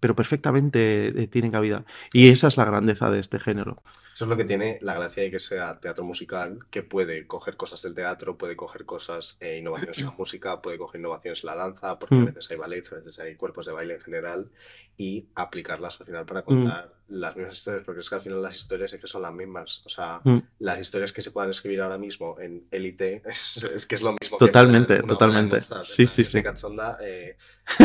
[0.00, 1.84] pero perfectamente eh, tienen cabida.
[2.12, 3.80] Y esa es la grandeza de este género.
[4.12, 7.56] Eso es lo que tiene la gracia de que sea teatro musical, que puede coger
[7.56, 11.46] cosas del teatro, puede coger cosas, eh, innovaciones en la música, puede coger innovaciones en
[11.46, 12.24] la danza, porque a mm.
[12.24, 14.50] veces hay ballet, a veces hay cuerpos de baile en general,
[14.96, 17.14] y aplicarlas al final para contar mm.
[17.14, 19.82] las mismas historias, porque es que al final las historias es que son las mismas.
[19.86, 20.38] O sea, mm.
[20.58, 24.38] las historias que se puedan escribir ahora mismo en Élite es, que es lo mismo.
[24.38, 25.60] Totalmente, totalmente.
[25.82, 26.42] sí, sí, sí.
[26.42, 27.36] Cachonda, eh,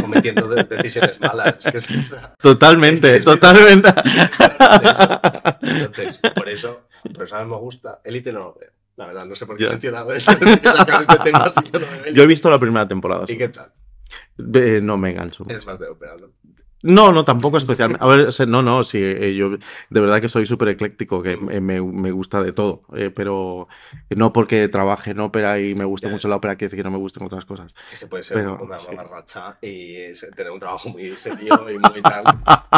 [0.02, 1.68] cometiendo decisiones malas.
[1.68, 3.90] Es que totalmente, totalmente.
[5.62, 8.02] Entonces, por eso, por eso a mí me gusta.
[8.04, 8.72] Élite no lo veo.
[8.96, 10.36] La verdad, no sé por qué he mencionado este
[11.24, 11.50] tema.
[12.14, 13.26] Yo he visto la primera temporada.
[13.28, 13.74] ¿Y qué tal?
[14.38, 15.46] no me engancho.
[15.50, 16.28] Es más de ópera, ¿no?
[16.84, 18.04] No, no, tampoco especialmente.
[18.04, 19.52] A ver, no, no, sí, eh, yo
[19.90, 23.70] de verdad que soy súper ecléctico, que me, me, gusta de todo, eh, pero
[24.10, 26.92] no porque trabaje en ópera y me guste mucho la ópera quiere decir que no
[26.92, 27.74] me gusten otras cosas.
[27.90, 32.02] Que se puede ser una mala racha y tener un trabajo muy serio y muy
[32.02, 32.24] tal.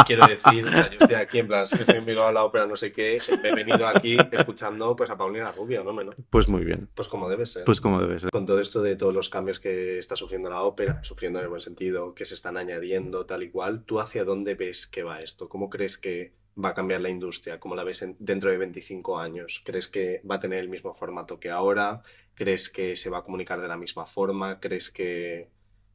[0.06, 2.92] Quiero decir, yo estoy aquí en plan, si estoy en a la ópera, no sé
[2.92, 5.92] qué, he venido aquí escuchando pues a Paulina Rubio, ¿no?
[5.92, 6.14] Menos.
[6.30, 6.88] Pues muy bien.
[6.94, 7.64] Pues como debe ser.
[7.64, 8.30] Pues como debe ser.
[8.30, 11.48] Con todo esto de todos los cambios que está sufriendo la ópera, sufriendo en el
[11.48, 15.20] buen sentido, que se están añadiendo tal y cual, tú hacia dónde ves que va
[15.20, 15.48] esto?
[15.48, 17.60] ¿Cómo crees que va a cambiar la industria?
[17.60, 19.62] ¿Cómo la ves dentro de 25 años?
[19.64, 22.02] ¿Crees que va a tener el mismo formato que ahora?
[22.34, 24.60] ¿Crees que se va a comunicar de la misma forma?
[24.60, 25.48] ¿Crees que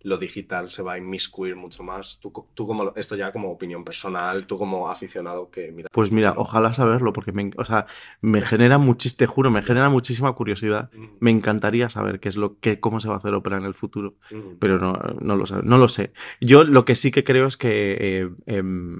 [0.03, 2.19] lo digital se va a inmiscuir mucho más.
[2.19, 5.89] Tú, tú como, esto ya como opinión personal, tú como aficionado que mira.
[5.91, 7.85] Pues mira, ojalá saberlo, porque me, o sea,
[8.21, 10.89] me genera muchísimo, te juro, me genera muchísima curiosidad.
[10.93, 11.05] Mm.
[11.19, 13.73] Me encantaría saber qué es lo que, cómo se va a hacer ópera en el
[13.73, 14.15] futuro.
[14.31, 14.57] Mm.
[14.59, 16.13] Pero no, no lo sé, no lo sé.
[16.39, 18.99] Yo lo que sí que creo es que eh, em,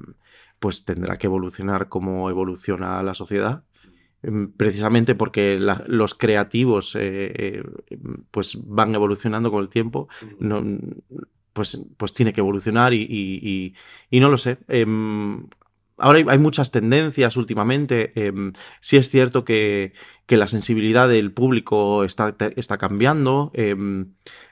[0.60, 3.64] pues tendrá que evolucionar como evoluciona la sociedad
[4.56, 7.64] precisamente porque los creativos eh, eh,
[8.30, 10.08] pues van evolucionando con el tiempo,
[10.40, 10.64] no,
[11.54, 13.74] pues, pues tiene que evolucionar y,
[14.12, 14.60] no lo sé.
[14.68, 15.48] Em,
[16.02, 18.12] ahora hay, muchas tendencias últimamente.
[18.16, 19.94] Em, sí es cierto que,
[20.26, 23.52] que, la sensibilidad del público está, está cambiando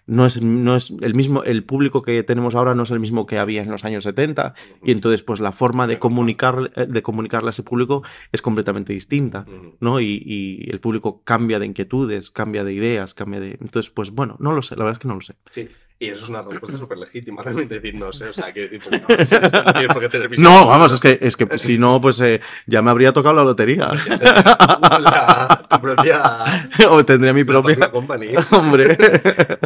[0.10, 3.28] no es, no es el mismo, el público que tenemos ahora no es el mismo
[3.28, 7.50] que había en los años 70 y entonces pues la forma de comunicar, de comunicarle
[7.50, 9.46] a ese público es completamente distinta,
[9.80, 10.02] ¿no?
[10.02, 13.58] Y, y, el público cambia de inquietudes, cambia de ideas, cambia de...
[13.62, 15.36] Entonces pues bueno, no lo sé, la verdad es que no lo sé.
[15.52, 15.70] Sí.
[16.02, 19.04] Y eso es una respuesta súper legítima también decir, no sé, o sea, quiero decir,
[19.06, 19.34] pues,
[20.40, 23.36] no, no, vamos, es que, es que si no, pues eh, ya me habría tocado
[23.36, 23.90] la lotería.
[24.10, 26.70] La, propia...
[26.90, 27.92] o tendría mi propia...
[27.92, 28.40] compañía.
[28.52, 28.98] Hombre.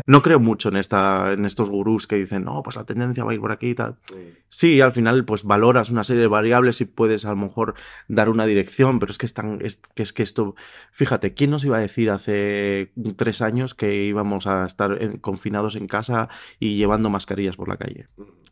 [0.07, 3.31] No creo mucho en, esta, en estos gurús que dicen, no, pues la tendencia va
[3.31, 3.97] a ir por aquí y tal.
[4.49, 7.75] Sí, al final, pues valoras una serie de variables y puedes a lo mejor
[8.07, 10.55] dar una dirección, pero es que, es, es, que, es que esto...
[10.91, 15.87] Fíjate, ¿quién nos iba a decir hace tres años que íbamos a estar confinados en
[15.87, 16.22] casa
[16.59, 18.07] y llevando mascarillas por la calle.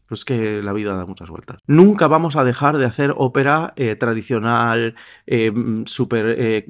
[0.07, 1.59] Pues que la vida da muchas vueltas.
[1.67, 5.53] Nunca vamos a dejar de hacer ópera eh, tradicional, eh,
[5.85, 6.65] súper eh,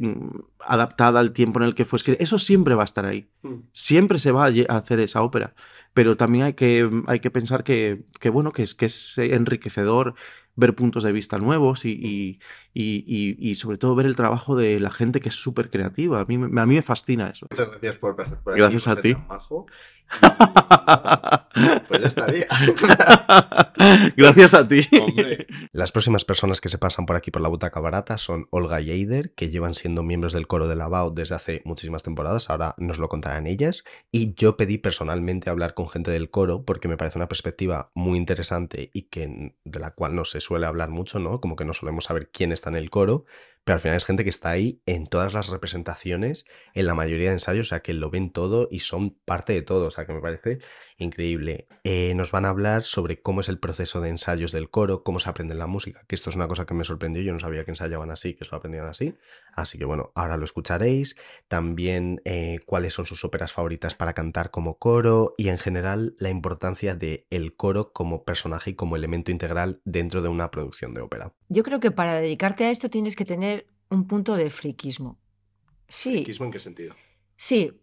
[0.60, 2.24] adaptada al tiempo en el que fue escrita.
[2.24, 3.30] Eso siempre va a estar ahí.
[3.42, 3.56] Mm.
[3.74, 5.56] Siempre se va a hacer esa ópera.
[5.94, 10.14] Pero también hay que, hay que pensar que, que bueno, que es, que es enriquecedor
[10.56, 12.40] ver puntos de vista nuevos y,
[12.74, 16.22] y, sobre todo ver el trabajo de la gente que es súper creativa.
[16.22, 17.48] A mí, a mí me fascina eso.
[17.50, 19.16] Muchas gracias por, por Gracias a ti.
[21.88, 22.48] pues estaría.
[24.18, 24.82] Gracias a ti.
[25.72, 28.92] Las próximas personas que se pasan por aquí por la butaca barata son Olga y
[28.92, 32.50] Eider, que llevan siendo miembros del coro de la BAO desde hace muchísimas temporadas.
[32.50, 33.84] Ahora nos lo contarán ellas.
[34.12, 38.18] Y yo pedí personalmente hablar con gente del coro porque me parece una perspectiva muy
[38.18, 41.40] interesante y que de la cual no suele hablar mucho, ¿no?
[41.40, 43.26] Como que no solemos saber quién está en el coro
[43.64, 47.28] pero al final es gente que está ahí en todas las representaciones, en la mayoría
[47.28, 50.06] de ensayos, o sea, que lo ven todo y son parte de todo, o sea,
[50.06, 50.60] que me parece
[51.04, 51.68] increíble.
[51.84, 55.20] Eh, nos van a hablar sobre cómo es el proceso de ensayos del coro, cómo
[55.20, 57.66] se aprende la música, que esto es una cosa que me sorprendió, yo no sabía
[57.66, 59.16] que ensayaban así, que eso lo aprendían así,
[59.54, 61.16] así que bueno, ahora lo escucharéis.
[61.48, 66.30] También eh, cuáles son sus óperas favoritas para cantar como coro y en general la
[66.30, 71.02] importancia del el coro como personaje y como elemento integral dentro de una producción de
[71.02, 71.34] ópera.
[71.50, 75.20] Yo creo que para dedicarte a esto tienes que tener un punto de friquismo.
[75.88, 76.24] Sí.
[76.28, 76.96] ¿En qué sentido?
[77.36, 77.74] Sí.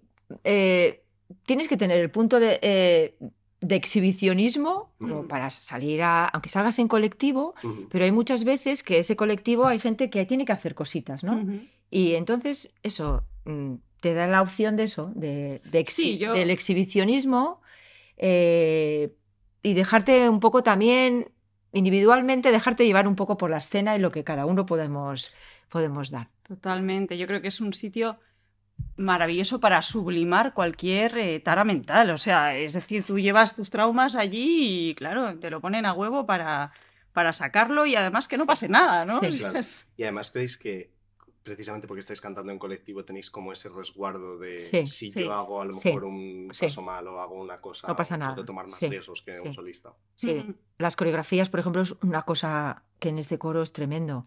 [0.44, 1.04] Eh,
[1.44, 3.16] tienes que tener el punto de, eh,
[3.60, 7.54] exhibicionismo como para salir a, aunque salgas en colectivo,
[7.90, 11.44] pero hay muchas veces que ese colectivo hay gente que tiene que hacer cositas, ¿no?
[11.90, 17.60] Y entonces eso mm, te da la opción de eso, de, del exhibicionismo
[18.16, 19.12] eh,
[19.62, 21.32] y dejarte un poco también
[21.72, 25.34] individualmente, dejarte llevar un poco por la escena y lo que cada uno podemos,
[25.68, 26.28] podemos dar.
[26.46, 28.18] Totalmente, yo creo que es un sitio
[28.96, 32.10] maravilloso para sublimar cualquier eh, tara mental.
[32.10, 35.92] O sea, es decir, tú llevas tus traumas allí y, claro, te lo ponen a
[35.92, 36.72] huevo para,
[37.12, 39.20] para sacarlo y además que no pase nada, ¿no?
[39.96, 40.90] Y además creéis que
[41.48, 45.64] precisamente porque estáis cantando en colectivo tenéis como ese resguardo de si yo hago a
[45.64, 48.34] lo mejor un paso mal o hago una cosa, no pasa nada.
[48.34, 49.92] puedo tomar más riesgos que un solista.
[50.14, 50.44] Sí,
[50.78, 54.24] las coreografías, por ejemplo, es una cosa que en este coro es tremendo.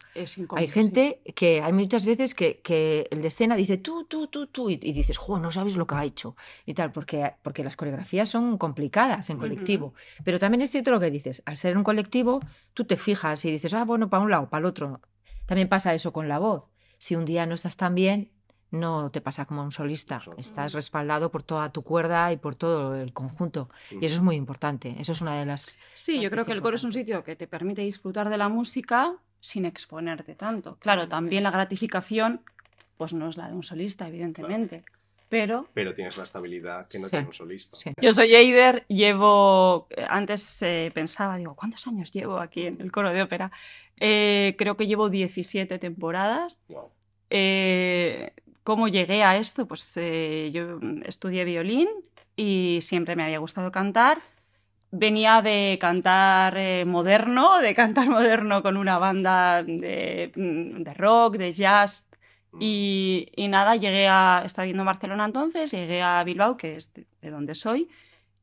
[0.56, 4.70] hay gente que hay muchas veces que, el de escena dice tú, tú, tú, tú,
[4.70, 8.30] y, dices, jo, no sabes lo que ha hecho y tal, porque, porque las coreografías
[8.30, 9.94] son complicadas en colectivo.
[10.24, 12.42] Pero también es cierto lo que dices, al ser un colectivo,
[12.74, 15.02] tú te fijas y dices, ah, bueno, para un lado, para el otro.
[15.46, 16.64] También pasa eso con la voz
[17.02, 18.30] si un día no estás tan bien,
[18.70, 20.22] no te pasa como un solista.
[20.38, 23.72] Estás respaldado por toda tu cuerda y por todo el conjunto.
[23.90, 24.96] Y eso es muy importante.
[25.00, 25.80] Eso es una de las.
[25.96, 28.50] Sí, yo creo que el coro es un sitio que te permite disfrutar de la
[28.50, 30.78] música sin exponerte tanto.
[30.78, 32.42] Claro, también la gratificación,
[32.98, 34.84] pues no es la de un solista, evidentemente.
[35.28, 37.78] Pero, pero tienes la estabilidad que no tiene un solista.
[38.00, 43.12] Yo soy Eider, llevo, antes eh, pensaba, digo, ¿cuántos años llevo aquí en el coro
[43.12, 43.50] de ópera?
[44.04, 46.60] Eh, creo que llevo 17 temporadas.
[47.30, 48.34] Eh,
[48.64, 49.68] ¿Cómo llegué a esto?
[49.68, 51.88] Pues yo estudié violín
[52.36, 54.22] y siempre me había gustado cantar.
[54.92, 62.10] Venía de cantar moderno, de cantar moderno con una banda de, de rock, de jazz,
[62.60, 64.44] y, nada, llegué a.
[64.46, 67.88] Estaba viendo Barcelona entonces, llegué a Bilbao, que es de, donde soy,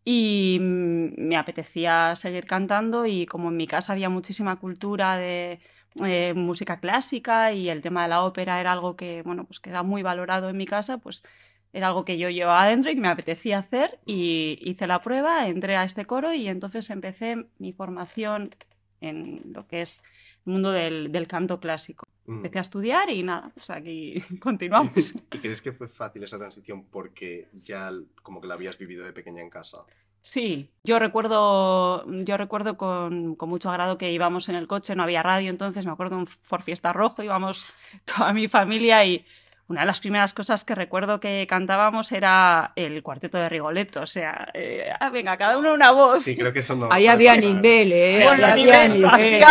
[0.05, 3.07] y me apetecía seguir cantando.
[3.07, 5.61] Y como en mi casa había muchísima cultura de
[6.05, 9.71] eh, música clásica y el tema de la ópera era algo que, bueno, pues que
[9.71, 11.25] era muy valorado en mi casa, pues
[11.73, 13.99] era algo que yo llevaba adentro y me apetecía hacer.
[14.07, 18.55] Y hice la prueba, entré a este coro y entonces empecé mi formación
[19.01, 20.03] en lo que es
[20.49, 22.07] mundo del, del canto clásico.
[22.27, 22.37] Mm.
[22.37, 25.15] Empecé a estudiar y nada, pues aquí continuamos.
[25.33, 27.93] ¿Y crees que fue fácil esa transición porque ya
[28.23, 29.79] como que la habías vivido de pequeña en casa?
[30.21, 35.05] Sí, yo recuerdo, yo recuerdo con, con, mucho agrado que íbamos en el coche, no
[35.05, 37.65] había radio entonces, me acuerdo un For Fiesta Rojo, íbamos
[38.05, 39.25] toda mi familia y
[39.69, 44.01] una de las primeras cosas que recuerdo que cantábamos era el cuarteto de Rigoletto.
[44.01, 46.23] O sea, eh, ah, venga, cada uno una voz.
[46.23, 46.91] Sí, creo que eso no.
[46.91, 48.23] Ahí había nivel, ¿eh?
[48.25, 49.43] Bueno, había nivel.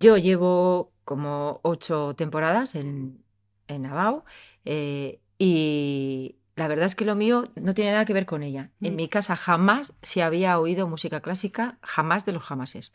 [0.00, 3.22] Yo llevo como ocho temporadas en,
[3.68, 4.24] en Navao
[4.64, 8.70] eh, y la verdad es que lo mío no tiene nada que ver con ella.
[8.80, 8.96] En mm.
[8.96, 12.94] mi casa jamás se había oído música clásica, jamás de los jamases.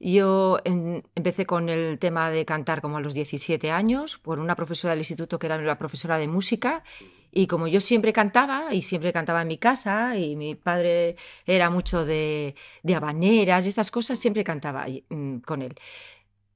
[0.00, 4.92] Yo empecé con el tema de cantar como a los 17 años por una profesora
[4.92, 6.84] del instituto que era la profesora de música
[7.32, 11.68] y como yo siempre cantaba y siempre cantaba en mi casa y mi padre era
[11.68, 15.74] mucho de, de habaneras y estas cosas, siempre cantaba mm, con él.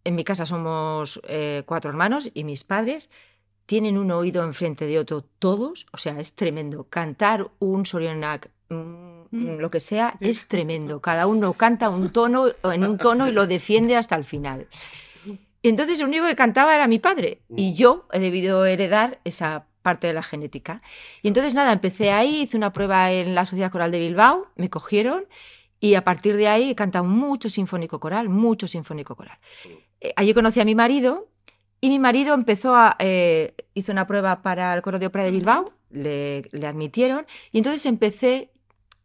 [0.04, 3.10] En mi casa somos eh, cuatro hermanos y mis padres
[3.66, 6.84] tienen un oído enfrente de otro todos, o sea, es tremendo.
[6.88, 9.58] Cantar un Sorionac Mm, mm.
[9.58, 11.00] lo que sea, es tremendo.
[11.00, 14.66] Cada uno canta un tono en un tono y lo defiende hasta el final.
[15.62, 17.74] Y entonces el único que cantaba era mi padre y mm.
[17.74, 20.82] yo he debido heredar esa parte de la genética.
[21.22, 24.70] Y entonces nada, empecé ahí, hice una prueba en la Sociedad Coral de Bilbao, me
[24.70, 25.26] cogieron
[25.80, 29.38] y a partir de ahí he cantado mucho sinfónico coral, mucho sinfónico coral.
[30.00, 31.28] Eh, allí conocí a mi marido
[31.80, 35.32] y mi marido empezó a, eh, hizo una prueba para el coro de ópera de
[35.32, 38.51] Bilbao, le, le admitieron y entonces empecé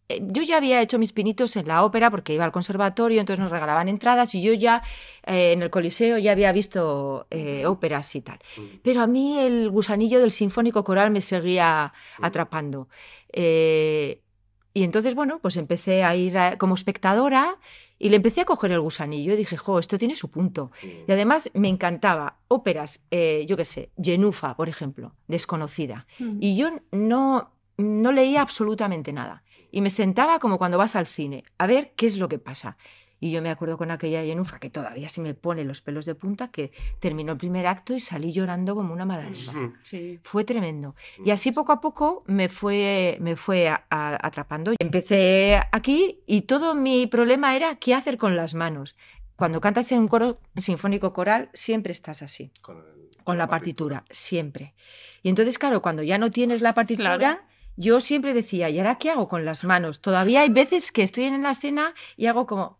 [0.10, 3.52] yo ya había hecho mis pinitos en la ópera porque iba al conservatorio, entonces nos
[3.52, 4.82] regalaban entradas y yo ya
[5.26, 8.40] eh, en el Coliseo ya había visto eh, óperas y tal.
[8.84, 12.88] Pero a mí el gusanillo del sinfónico coral me seguía atrapando.
[13.34, 17.58] y entonces, bueno, pues empecé a ir como espectadora
[18.00, 20.72] y le empecé a coger el gusanillo y dije, jo, esto tiene su punto.
[21.08, 26.06] Y además me encantaba óperas, yo qué sé, Genufa, por ejemplo, desconocida.
[26.40, 31.44] Y yo no, no leía absolutamente nada y me sentaba como cuando vas al cine,
[31.58, 32.78] a ver qué es lo que pasa.
[33.20, 36.14] Y yo me acuerdo con aquella Yenufa que todavía se me pone los pelos de
[36.14, 39.80] punta, que terminó el primer acto y salí llorando como una madalena.
[39.82, 40.20] Sí.
[40.22, 40.96] Fue tremendo.
[41.26, 44.74] Y así poco a poco me fue, me fue atrapando.
[44.78, 48.96] Empecé aquí y todo mi problema era qué hacer con las manos.
[49.36, 52.52] Cuando cantas en un coro sinfónico coral, siempre estás así.
[52.62, 52.98] Con
[53.28, 54.74] con la partitura, siempre.
[55.22, 57.46] Y entonces, claro, cuando ya no tienes la partitura,
[57.78, 60.02] yo siempre decía, ¿y ahora qué hago con las manos?
[60.02, 62.80] Todavía hay veces que estoy en la escena y hago como,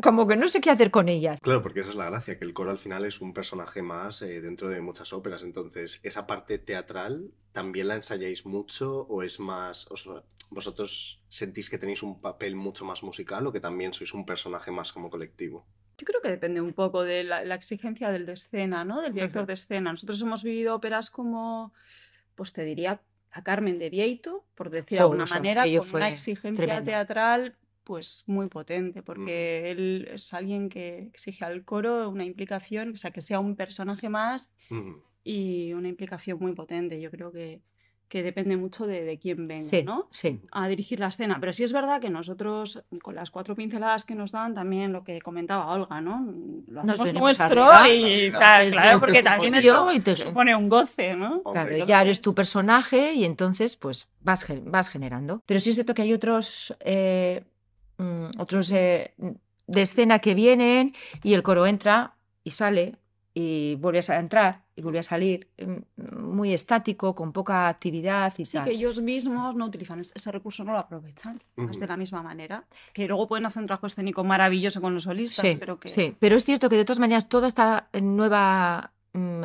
[0.00, 1.40] como que no sé qué hacer con ellas.
[1.40, 4.22] Claro, porque esa es la gracia, que el coro al final es un personaje más
[4.22, 5.42] eh, dentro de muchas óperas.
[5.42, 9.88] Entonces, ¿esa parte teatral también la ensayáis mucho o es más...
[10.50, 14.70] vosotros sentís que tenéis un papel mucho más musical o que también sois un personaje
[14.70, 15.66] más como colectivo?
[15.98, 19.02] Yo creo que depende un poco de la, exigencia del de escena, ¿no?
[19.02, 19.90] Del director de escena.
[19.90, 21.72] Nosotros hemos vivido óperas como,
[22.34, 23.00] pues te diría,
[23.32, 28.48] a Carmen de Vieito, por decir de alguna manera, con una exigencia teatral pues muy
[28.48, 33.40] potente, porque él es alguien que exige al coro una implicación, o sea, que sea
[33.40, 34.54] un personaje más
[35.24, 37.00] y una implicación muy potente.
[37.00, 37.60] Yo creo que,
[38.12, 40.06] que depende mucho de, de quién venga, ¿no?
[40.10, 40.38] Sí.
[40.52, 41.38] A dirigir la escena.
[41.40, 45.02] Pero sí es verdad que nosotros, con las cuatro pinceladas que nos dan, también lo
[45.02, 46.32] que comentaba Olga, ¿no?
[46.68, 50.16] Lo hacemos nuestro y claro, porque también eso te...
[50.16, 51.42] supone un goce, ¿no?
[51.42, 55.42] Claro, ya eres tu personaje y entonces pues vas, vas generando.
[55.46, 57.42] Pero sí es cierto que hay otros eh,
[58.02, 59.12] Mm, otros de
[59.74, 60.92] escena que vienen
[61.22, 62.96] y el coro entra y sale
[63.34, 68.46] y vuelve a entrar y vuelve a salir mm, muy estático, con poca actividad y
[68.46, 72.64] sí, que ellos mismos no utilizan ese recurso, no lo aprovechan de la misma manera,
[72.92, 75.88] que luego pueden hacer un trabajo escénico maravilloso con los solistas, pero que...
[75.90, 79.44] Sí, pero es cierto que de todas maneras toda esta nueva mm,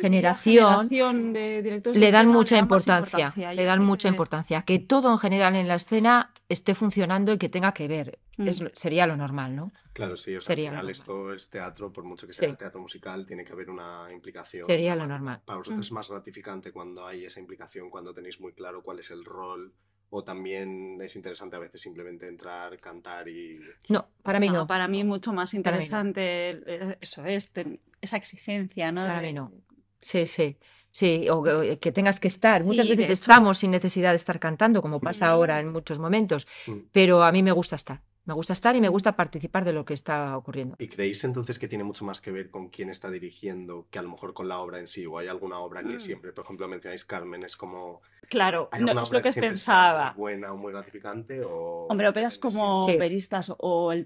[0.00, 4.62] generación, le dan mucha importancia, le dan mucha importancia.
[4.62, 8.18] Que todo en general en la escena esté funcionando y que tenga que ver.
[8.36, 8.50] Mm.
[8.72, 9.72] sería lo normal, ¿no?
[9.92, 13.26] Claro, sí, o sea, al final esto es teatro, por mucho que sea teatro musical,
[13.26, 14.66] tiene que haber una implicación.
[14.66, 15.40] Sería lo normal.
[15.44, 15.94] Para vosotros es mm.
[15.94, 19.72] más gratificante cuando hay esa implicación, cuando tenéis muy claro cuál es el rol
[20.10, 23.58] o también es interesante a veces simplemente entrar, cantar y...
[23.88, 24.66] No, para mí no.
[24.66, 27.52] Para mí mucho más interesante eso es,
[28.00, 29.00] esa exigencia, ¿no?
[29.00, 29.52] Para mí no.
[30.00, 30.58] Sí, sí.
[30.90, 31.42] Sí, o
[31.78, 32.64] que tengas que estar.
[32.64, 36.78] Muchas veces estamos sin necesidad de estar cantando, como pasa ahora en muchos momentos, mm.
[36.92, 38.00] pero a mí me gusta estar.
[38.26, 40.74] Me gusta estar y me gusta participar de lo que está ocurriendo.
[40.80, 44.02] ¿Y creéis entonces que tiene mucho más que ver con quién está dirigiendo que a
[44.02, 45.06] lo mejor con la obra en sí?
[45.06, 46.00] ¿O hay alguna obra que mm.
[46.00, 48.02] siempre, por ejemplo, mencionáis Carmen, es como...
[48.28, 50.12] Claro, no, es lo que, pensaba.
[50.16, 51.40] Muy buena o muy gratificante?
[51.44, 51.86] O...
[51.88, 54.04] Hombre, operas como Peristas o el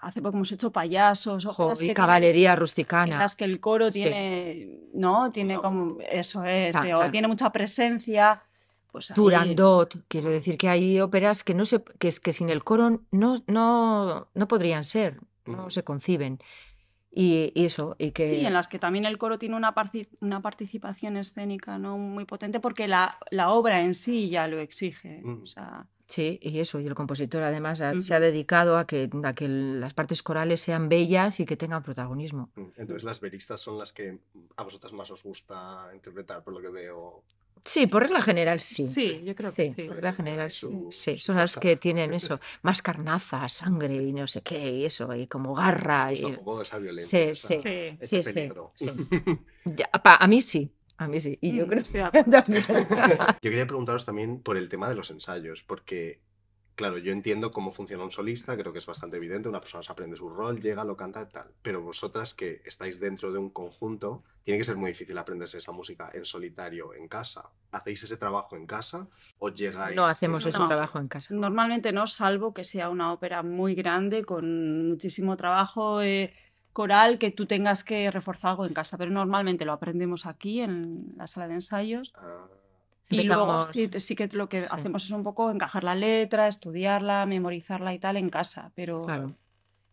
[0.00, 3.18] hace poco hemos hecho payasos o y caballería rusticana.
[3.18, 5.30] las que el coro tiene, ¿no?
[5.30, 5.98] Tiene como...
[6.00, 8.42] Eso es, o tiene mucha presencia
[8.92, 12.62] pues Durandot, quiero decir que hay óperas que no se, que es que sin el
[12.62, 16.38] coro no, no, no podrían ser, no se conciben.
[17.14, 18.30] Y, eso, y que...
[18.30, 19.74] Sí, en las que también el coro tiene una,
[20.20, 21.98] una participación escénica ¿no?
[21.98, 25.22] muy potente porque la, la, obra en sí ya lo exige.
[25.42, 25.86] O sea...
[26.06, 29.94] Sí, y eso, y el compositor además se ha dedicado a que, a que las
[29.94, 32.50] partes corales sean bellas y que tengan protagonismo.
[32.76, 34.18] Entonces las veristas son las que
[34.56, 37.24] a vosotras más os gusta interpretar, por lo que veo.
[37.64, 38.88] Sí, por regla general sí.
[38.88, 39.82] Sí, yo creo que sí.
[39.82, 40.68] Por regla general sí.
[40.90, 41.18] sí.
[41.18, 45.26] Son las que tienen eso, más carnaza, sangre y no sé qué, y eso, y
[45.26, 46.12] como garra.
[46.12, 46.24] Y...
[46.24, 47.34] un poco esa violencia.
[47.34, 47.98] Sí, sí.
[48.02, 48.52] sí, sí,
[50.02, 50.70] a mí sí.
[50.98, 51.38] A mí sí.
[51.40, 52.24] Y yo mm, creo que
[53.42, 56.20] Yo quería preguntaros también por el tema de los ensayos, porque
[56.74, 59.92] Claro, yo entiendo cómo funciona un solista, creo que es bastante evidente, una persona se
[59.92, 61.50] aprende su rol, llega, lo canta, tal.
[61.60, 65.72] Pero vosotras que estáis dentro de un conjunto, tiene que ser muy difícil aprenderse esa
[65.72, 67.50] música en solitario, en casa.
[67.72, 69.06] ¿Hacéis ese trabajo en casa
[69.38, 69.96] o llegáis?
[69.96, 71.34] No hacemos ese trabajo en casa.
[71.34, 76.00] Normalmente no, salvo que sea una ópera muy grande, con muchísimo trabajo.
[76.00, 76.34] Eh,
[76.72, 81.06] coral que tú tengas que reforzar algo en casa, pero normalmente lo aprendemos aquí en
[81.16, 82.12] la sala de ensayos.
[82.16, 82.46] Ah.
[83.12, 87.26] Y luego sí, sí, que lo que hacemos es un poco encajar la letra, estudiarla,
[87.26, 89.02] memorizarla y tal en casa, pero...
[89.02, 89.34] Claro.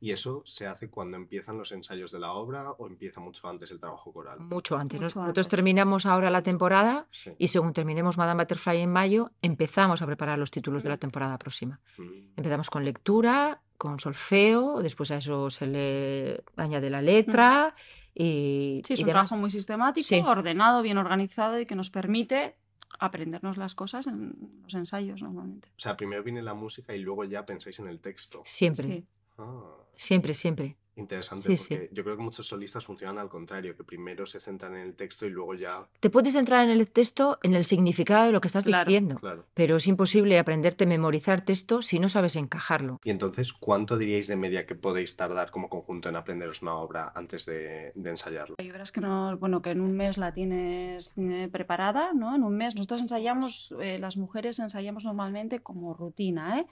[0.01, 3.69] ¿Y eso se hace cuando empiezan los ensayos de la obra o empieza mucho antes
[3.71, 4.39] el trabajo coral?
[4.39, 4.99] Mucho antes.
[4.99, 7.07] Nosotros terminamos ahora la temporada
[7.37, 11.37] y según terminemos Madame Butterfly en mayo, empezamos a preparar los títulos de la temporada
[11.37, 11.81] próxima.
[11.97, 12.37] Mm.
[12.37, 17.75] Empezamos con lectura, con solfeo, después a eso se le añade la letra
[18.13, 18.81] y...
[18.85, 22.55] Sí, es un trabajo muy sistemático, ordenado, bien organizado y que nos permite
[22.99, 25.69] aprendernos las cosas en los ensayos normalmente.
[25.69, 28.41] O sea, primero viene la música y luego ya pensáis en el texto.
[28.45, 29.05] Siempre.
[29.37, 29.75] Ah.
[29.95, 30.77] Siempre, siempre.
[30.99, 34.81] Interesante, porque yo creo que muchos solistas funcionan al contrario, que primero se centran en
[34.81, 35.87] el texto y luego ya...
[35.99, 39.17] Te puedes centrar en el texto, en el significado de lo que estás diciendo,
[39.53, 42.99] pero es imposible aprenderte a memorizar texto si no sabes encajarlo.
[43.03, 47.11] Y entonces, ¿cuánto diríais de media que podéis tardar como conjunto en aprenderos una obra
[47.15, 48.55] antes de, ensayarlo?
[48.57, 52.35] Y verás que, no, bueno, que en un mes la tienes eh, preparada, ¿no?
[52.35, 56.65] En un mes nosotros ensayamos, eh, las mujeres ensayamos normalmente como rutina, ¿eh?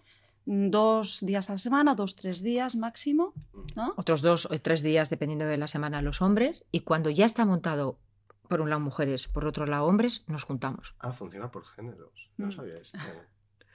[0.47, 3.33] Dos días a la semana, dos, tres días máximo.
[3.75, 3.93] ¿no?
[3.97, 6.63] Otros dos o tres días dependiendo de la semana los hombres.
[6.71, 7.99] Y cuando ya está montado
[8.47, 10.95] por un lado mujeres, por otro lado hombres, nos juntamos.
[10.99, 12.31] Ah, funciona por géneros.
[12.37, 12.51] No mm.
[12.51, 12.97] sabía esto.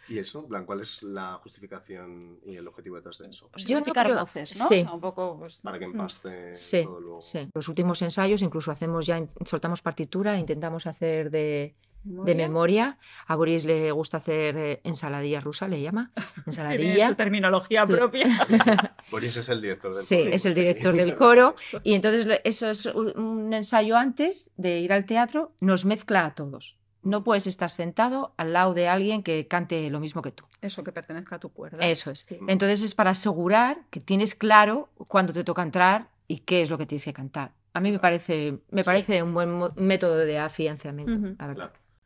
[0.08, 0.46] ¿Y eso?
[0.48, 3.48] plan, ¿Cuál es la justificación y el objetivo detrás de eso?
[3.52, 4.18] Pues Yo no creo...
[4.18, 4.68] voces, ¿no?
[4.68, 4.84] Sí.
[4.90, 5.90] un poco, pues, Para que mm.
[5.90, 7.22] empaste sí, todo luego.
[7.22, 7.48] Sí.
[7.54, 12.98] Los últimos ensayos incluso hacemos ya, soltamos partitura, intentamos hacer de, de memoria.
[13.26, 16.12] A Boris le gusta hacer eh, ensaladilla rusa, le llama.
[16.46, 17.08] Ensaladilla.
[17.08, 18.46] su terminología propia.
[19.10, 20.30] Boris es el director del sí, coro.
[20.30, 21.54] Sí, es el director del coro.
[21.82, 26.78] Y entonces eso es un ensayo antes de ir al teatro, nos mezcla a todos.
[27.02, 30.44] No puedes estar sentado al lado de alguien que cante lo mismo que tú.
[30.60, 31.84] Eso que pertenezca a tu cuerda.
[31.84, 32.26] Eso es.
[32.46, 36.78] Entonces es para asegurar que tienes claro cuándo te toca entrar y qué es lo
[36.78, 37.52] que tienes que cantar.
[37.74, 41.34] A mí me parece, me parece un buen método de afianzamiento,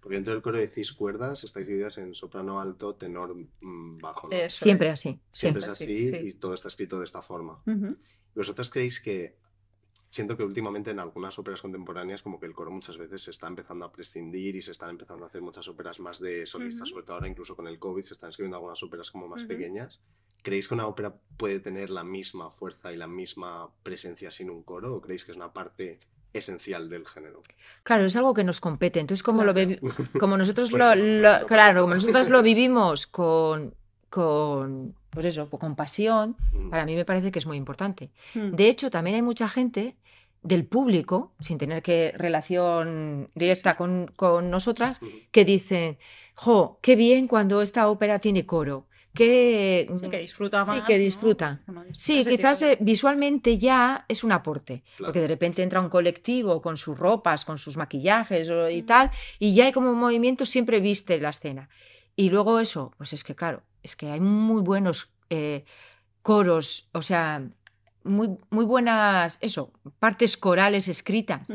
[0.07, 4.29] Porque dentro del coro decís cuerdas, estáis divididas en soprano, alto, tenor, mm, bajo.
[4.49, 5.19] Siempre así.
[5.33, 7.61] Siempre, es así y todo está escrito de esta forma.
[8.33, 9.37] ¿Vosotros creéis que
[10.09, 13.49] siento que últimamente en algunas óperas contemporáneas como que el coro muchas veces se está
[13.49, 17.05] empezando a prescindir y se están empezando a hacer muchas óperas más de solistas, sobre
[17.05, 20.01] todo ahora incluso con el COVID se están escribiendo algunas óperas como más pequeñas.
[20.41, 24.63] ¿Creéis que una ópera puede tener la misma fuerza y la misma presencia sin un
[24.63, 25.99] coro o creéis que es una parte
[26.33, 27.43] esencial del género?
[27.83, 29.01] Claro, es algo que nos compete.
[29.01, 29.55] Entonces, como, lo
[30.19, 33.75] como nosotros lo, claro, como nosotros lo vivimos con,
[34.11, 36.37] con pues eso, con pasión,
[36.71, 38.11] para mí me parece que es muy importante.
[38.35, 38.51] Hmm.
[38.51, 39.97] De hecho, también hay mucha gente
[40.43, 45.01] del público, sin tener que relación directa Con, nosotras,
[45.33, 45.99] que dicen,
[46.35, 48.87] jo, qué bien cuando esta ópera tiene coro.
[49.17, 50.77] Que, sí, que disfruta más.
[50.77, 51.61] Sí, que disfruta.
[51.97, 56.77] Sí, quizás eh, visualmente ya es un aporte, porque de repente entra un colectivo con
[56.77, 61.21] sus ropas, con sus maquillajes y tal, y ya hay como un movimiento, siempre viste
[61.21, 61.69] la escena.
[62.15, 65.65] Y luego eso, pues es que claro, es que hay muy buenos eh,
[66.23, 67.43] coros, o sea,
[68.05, 71.47] muy, muy buenas, eso, partes corales escritas.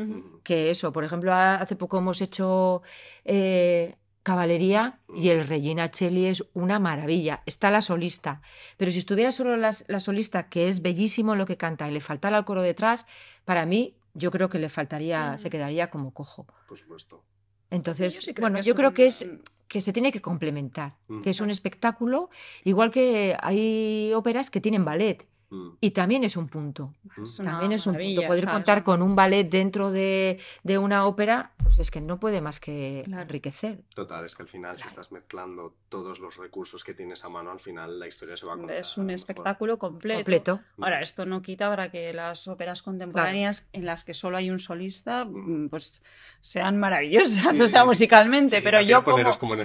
[0.42, 2.82] Que eso, por ejemplo, hace poco hemos hecho
[3.24, 7.42] eh, Caballería y el Regina Cheli es una maravilla.
[7.46, 8.40] Está la solista.
[8.76, 12.38] Pero si estuviera solo la, solista, que es bellísimo lo que canta, y le faltara
[12.38, 13.06] el coro detrás,
[13.44, 16.46] para mí, yo creo que le faltaría, se quedaría como cojo.
[16.68, 17.24] Por supuesto.
[17.70, 19.28] Entonces, bueno, yo creo que es
[19.66, 22.28] que se tiene que complementar, que es un espectáculo,
[22.62, 25.31] igual que hay óperas que tienen ballet Mm.
[25.80, 26.94] Y también es un punto.
[27.36, 28.22] también es un punto.
[28.26, 32.40] Poder contar con un ballet dentro de, de, una ópera, pues es que no puede
[32.40, 33.82] más que enriquecer.
[33.94, 37.50] Total, es que al final, si estás mezclando todos los recursos que tienes a mano,
[37.50, 38.76] al final la historia se va a contar.
[38.76, 40.18] Es un espectáculo completo.
[40.18, 40.60] completo.
[40.78, 44.58] Ahora, esto no quita para que las óperas contemporáneas en las que solo hay un
[44.58, 45.68] solista, mm.
[45.68, 46.02] pues
[46.40, 48.58] sean maravillosas, o sea, musicalmente.
[48.62, 49.18] pero yo como...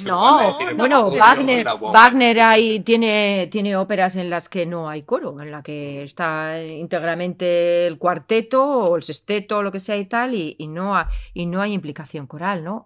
[0.05, 5.51] no, bueno, Wagner, Wagner ahí tiene, tiene óperas en las que no hay coro, en
[5.51, 10.33] la que está íntegramente el cuarteto o el sexteto o lo que sea y tal,
[10.35, 10.95] y, no,
[11.33, 12.85] y no hay implicación coral, ¿no?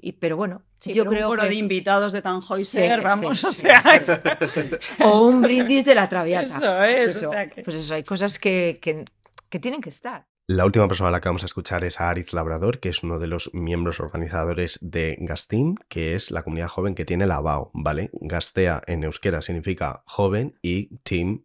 [0.00, 3.82] Y, pero bueno, yo creo un coro de invitados de Tannhäuser, vamos, o sea...
[5.04, 6.44] o un brindis de la Traviata.
[6.44, 7.30] Eso es, pues eso,
[7.64, 9.04] Pues eso, hay cosas que, que,
[9.48, 10.26] que tienen que estar.
[10.50, 13.02] La última persona a la que vamos a escuchar es a Aritz Labrador, que es
[13.02, 17.42] uno de los miembros organizadores de Gastim, que es la comunidad joven que tiene la
[17.42, 18.08] BAO, ¿vale?
[18.14, 21.44] Gastea en euskera significa joven y team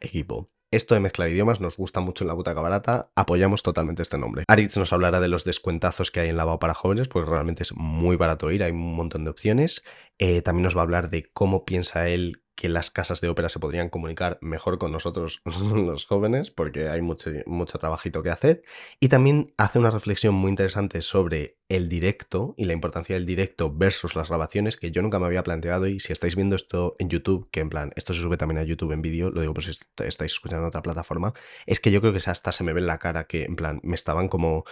[0.00, 0.50] equipo.
[0.70, 4.44] Esto de mezclar idiomas nos gusta mucho en la butaca barata, apoyamos totalmente este nombre.
[4.48, 7.72] Aritz nos hablará de los descuentazos que hay en Lavao para jóvenes, porque realmente es
[7.74, 9.82] muy barato ir, hay un montón de opciones.
[10.18, 13.48] Eh, también nos va a hablar de cómo piensa él que las casas de ópera
[13.48, 18.64] se podrían comunicar mejor con nosotros los jóvenes, porque hay mucho, mucho trabajito que hacer.
[18.98, 23.72] Y también hace una reflexión muy interesante sobre el directo y la importancia del directo
[23.72, 25.86] versus las grabaciones que yo nunca me había planteado.
[25.86, 28.64] Y si estáis viendo esto en YouTube, que en plan, esto se sube también a
[28.64, 31.34] YouTube en vídeo, lo digo por si estáis escuchando en otra plataforma,
[31.64, 33.78] es que yo creo que hasta se me ve en la cara que en plan
[33.84, 34.64] me estaban como...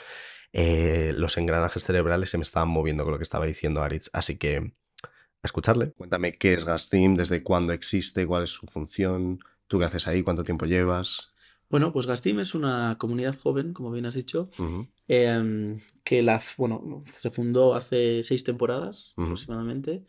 [0.53, 4.09] Eh, los engranajes cerebrales se me estaban moviendo con lo que estaba diciendo Aritz.
[4.13, 4.73] Así que
[5.43, 5.93] escucharle.
[5.93, 10.23] Cuéntame qué es Gastim, desde cuándo existe, cuál es su función, tú qué haces ahí,
[10.23, 11.33] cuánto tiempo llevas.
[11.69, 14.49] Bueno, pues Gastim es una comunidad joven, como bien has dicho,
[15.09, 20.05] em, que la, bueno, se fundó hace seis temporadas aproximadamente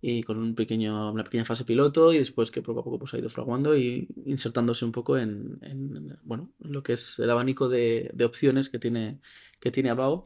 [0.00, 3.14] y con un pequeño, una pequeña fase piloto y después que poco a poco pues,
[3.14, 5.58] ha ido fraguando y insertándose un poco en,
[6.22, 9.20] bueno, lo que es el abanico de, de, opciones que tiene,
[9.58, 10.24] que tiene Abao.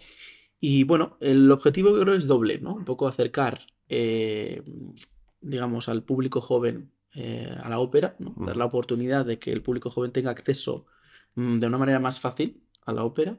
[0.61, 2.75] Y bueno, el objetivo yo creo es doble, ¿no?
[2.75, 4.63] Un poco acercar eh,
[5.41, 9.91] digamos, al público joven eh, a la ópera, dar la oportunidad de que el público
[9.91, 10.87] joven tenga acceso
[11.35, 13.39] mm, de una manera más fácil a la ópera.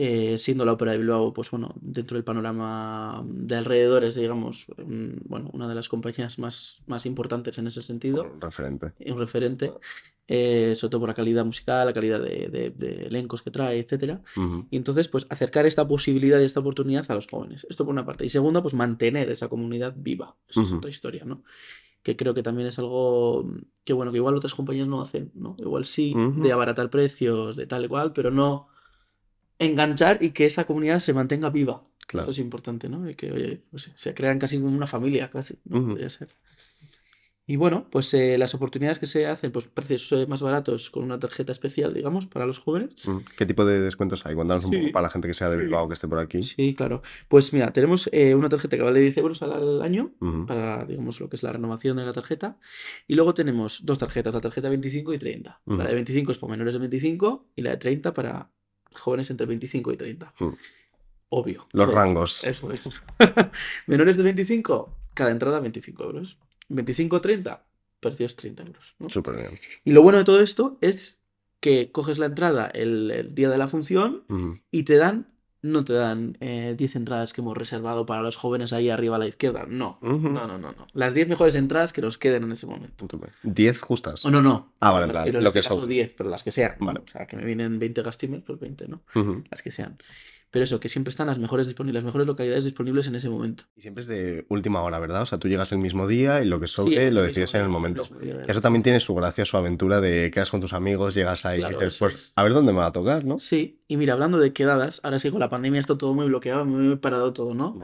[0.00, 5.24] Eh, siendo la ópera de Bilbao, pues bueno, dentro del panorama de alrededores, digamos, mm,
[5.24, 8.22] bueno, una de las compañías más, más importantes en ese sentido.
[8.22, 8.92] Un referente.
[9.06, 9.72] Un referente,
[10.28, 14.20] eh, sobre todo por la calidad musical, la calidad de, elencos que trae, etc.
[14.70, 17.66] Y entonces, pues acercar esta posibilidad y esta oportunidad a los jóvenes.
[17.68, 18.24] Esto por una parte.
[18.24, 20.36] Y segunda, pues mantener esa comunidad viva.
[20.48, 21.42] Esa es otra historia, ¿no?
[22.04, 23.44] que creo que también es algo
[23.84, 25.56] que bueno, que igual otras compañías no hacen, ¿no?
[25.58, 28.68] Igual sí, de abaratar precios, de tal y cual, pero no
[29.58, 31.82] enganchar y que esa comunidad se mantenga viva.
[32.12, 33.08] Eso es importante, ¿no?
[33.08, 35.86] Y que, oye, pues, se crean casi como una familia, casi, ¿no?
[35.86, 36.28] Podría ser.
[37.50, 41.02] Y bueno, pues eh, las oportunidades que se hacen, pues precios eh, más baratos con
[41.02, 42.94] una tarjeta especial, digamos, para los jóvenes.
[43.38, 44.34] ¿Qué tipo de descuentos hay?
[44.34, 46.42] Cuéntanos un poco para la gente que sea de Bilbao que esté por aquí.
[46.42, 47.00] Sí, claro.
[47.26, 50.12] Pues mira, tenemos eh, una tarjeta que vale 10 euros al, año
[50.46, 52.58] para, digamos, lo que es la renovación de la tarjeta.
[53.06, 55.62] Y luego tenemos dos tarjetas, la tarjeta 25 y 30.
[55.64, 58.50] La de 25 es para menores de 25 y la de 30 para
[58.98, 60.34] jóvenes entre 25 y 30.
[60.38, 60.54] Hmm.
[61.30, 61.68] Obvio.
[61.72, 62.44] Los rangos.
[62.44, 62.88] Eso es.
[63.86, 66.38] Menores de 25, cada entrada 25 euros.
[66.70, 67.60] 25-30,
[68.00, 68.96] precios 30 euros.
[69.08, 69.60] Súper bien.
[69.84, 71.20] Y lo bueno de todo esto es
[71.60, 74.24] que coges la entrada el, día de la función
[74.70, 78.72] y te dan no te dan 10 eh, entradas que hemos reservado para los jóvenes
[78.72, 79.66] ahí arriba a la izquierda.
[79.68, 80.86] No, no, no, no, no.
[80.92, 83.06] Las 10 mejores entradas que nos queden en ese momento.
[83.42, 84.24] ¿10 justas?
[84.24, 84.72] Oh, no, no.
[84.80, 85.32] Ah, vale, vale.
[85.32, 85.88] Lo este que son.
[85.88, 86.76] 10, pero las que sean.
[86.78, 87.00] Vale.
[87.00, 89.02] O sea, que me vienen 20 gastimers, pues 20, ¿no?
[89.50, 89.98] Las que sean.
[90.50, 93.64] Pero eso, que siempre están las mejores disponibles, las mejores localidades disponibles en ese momento.
[93.76, 95.22] Y siempre es de última hora, ¿verdad?
[95.22, 97.68] O sea, tú llegas el mismo día y lo que sobre lo decides en el
[97.68, 98.02] momento.
[98.46, 101.68] Eso también tiene su gracia, su aventura de quedas con tus amigos, llegas ahí y
[101.68, 103.38] dices, pues a ver dónde me va a tocar, ¿no?
[103.38, 106.64] Sí, y mira, hablando de quedadas, ahora sí con la pandemia está todo muy bloqueado,
[106.64, 107.78] muy parado todo, ¿no?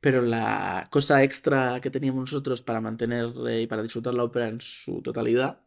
[0.00, 4.48] Pero la cosa extra que teníamos nosotros para mantener eh, y para disfrutar la ópera
[4.48, 5.58] en su totalidad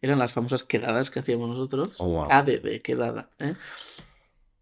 [0.00, 1.96] eran las famosas quedadas que hacíamos nosotros.
[1.98, 3.54] Oh, A de, de quedada, ¿eh?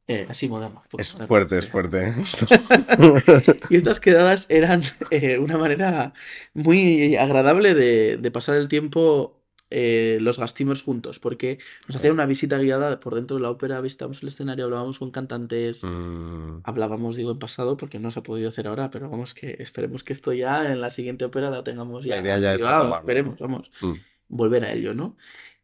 [0.09, 0.83] Eh, así moderno.
[0.99, 2.15] Es fuerte, es fuerte.
[3.71, 6.13] y estas quedadas eran eh, una manera
[6.55, 12.57] muy agradable de, pasar el tiempo eh, los gastimers juntos, porque nos hacían una visita
[12.59, 16.61] guiada por dentro de la ópera, visitábamos el escenario, hablábamos con cantantes, mm.
[16.63, 20.05] hablábamos, digo, en pasado, porque no se ha podido hacer ahora, pero vamos, que esperemos
[20.05, 22.15] que esto ya en la siguiente ópera lo tengamos ya.
[22.15, 23.95] La idea ya esperemos, vamos, mm.
[24.29, 25.17] volver a ello, ¿no?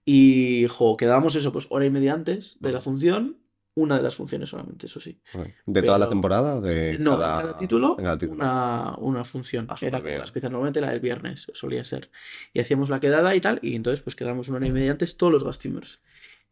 [0.04, 2.82] Y, jo, quedábamos eso, pues hora y media antes de la mm.
[2.82, 3.41] función
[3.74, 5.18] una de las funciones solamente, eso sí.
[5.66, 6.60] ¿De toda la temporada?
[6.60, 7.40] De no, cada...
[7.40, 9.66] en cada título, Una, una, función.
[9.68, 12.10] Ah, era la especial normalmente la del viernes, solía ser.
[12.52, 15.16] Y hacíamos la quedada y tal, y entonces pues quedamos una hora y media antes
[15.16, 16.00] todos los gastimers.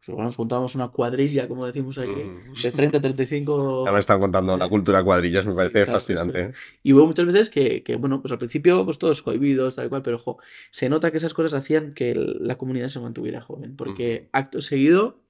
[0.05, 2.55] Pues, nos juntábamos una cuadrilla, como decimos aquí, mm.
[2.63, 3.85] de 30 a 35.
[3.85, 6.53] Ya me están contando la cultura cuadrillas, me parece fascinante.
[6.83, 10.03] Y hubo muchas veces que, que, bueno, pues al principio, pues todos cohibidos, tal cual,
[10.03, 10.19] pero
[10.71, 15.21] se nota que esas cosas hacían que la comunidad se mantuviera joven, porque acto seguido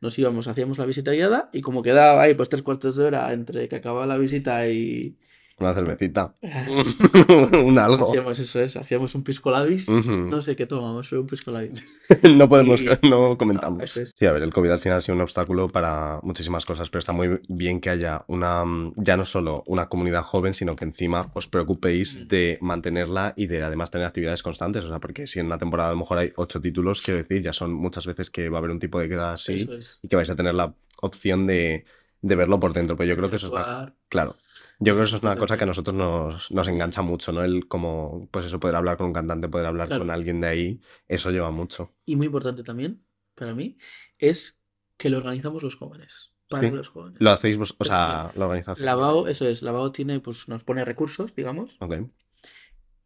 [0.00, 3.32] nos íbamos, hacíamos la visita guiada y como quedaba ahí pues tres cuartos de hora
[3.32, 5.16] entre que acababa la visita y,
[5.58, 6.34] una cervecita.
[7.64, 8.10] un algo.
[8.10, 9.88] Hacíamos eso, es, hacíamos un pisco labis.
[9.88, 11.86] No sé qué tomamos, pero un pisco labis.
[12.36, 13.98] no podemos, no comentamos.
[14.14, 16.98] Sí, a ver, el COVID al final ha sido un obstáculo para muchísimas cosas, pero
[16.98, 18.64] está muy bien que haya una,
[18.96, 22.28] ya no solo una comunidad joven, sino que encima os preocupéis mm.
[22.28, 24.84] de mantenerla y de además tener actividades constantes.
[24.84, 27.42] O sea, porque si en una temporada a lo mejor hay ocho títulos, quiero decir,
[27.42, 29.66] ya son muchas veces que va a haber un tipo de queda así
[30.02, 31.84] y que vais a tener la opción de,
[32.20, 32.96] de verlo por dentro.
[32.96, 34.36] Pero yo creo que eso es Claro.
[34.78, 37.42] Yo creo que eso es una cosa que a nosotros nos, nos, engancha mucho, ¿no?
[37.42, 40.80] El como, pues eso, poder hablar con un cantante, poder hablar con alguien de ahí,
[41.08, 41.94] eso lleva mucho.
[42.04, 43.02] Y muy importante también,
[43.34, 43.78] para mí,
[44.18, 44.60] es
[44.96, 46.32] que lo organizamos los jóvenes.
[46.48, 47.20] Para los jóvenes.
[47.20, 48.86] Lo hacéis vos, o sea, la organización.
[48.86, 51.76] Lavao, eso es, Lavao tiene, pues nos pone recursos, digamos.
[51.80, 51.94] Ok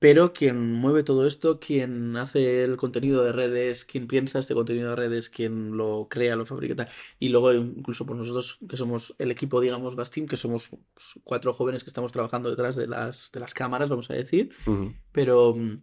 [0.01, 4.91] pero quien mueve todo esto, quien hace el contenido de redes, quien piensa este contenido
[4.91, 6.89] de redes, quien lo crea, lo fabrica,
[7.19, 11.53] y luego incluso por nosotros, que somos el equipo, digamos, Bastim, que somos pues, cuatro
[11.53, 14.51] jóvenes que estamos trabajando detrás de las, de las cámaras, vamos a decir,
[15.13, 15.83] pero mm,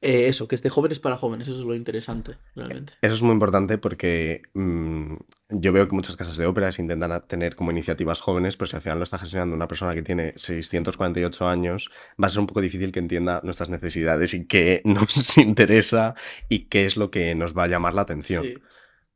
[0.00, 2.92] eh, eso, que este joven es para jóvenes, eso es lo interesante, realmente.
[3.02, 5.14] Eso es muy importante porque mm,
[5.50, 8.82] yo veo que muchas casas de óperas intentan tener como iniciativas jóvenes, pero si al
[8.82, 11.90] final lo está gestionando una persona que tiene 648 años,
[12.22, 16.14] va a ser un poco difícil que entienda nuestras necesidades y qué nos interesa
[16.48, 18.44] y qué es lo que nos va a llamar la atención.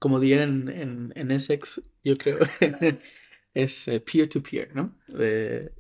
[0.01, 2.39] Como dirían en, en, Essex, yo creo.
[3.55, 4.97] es eh, peer-to-peer, ¿no?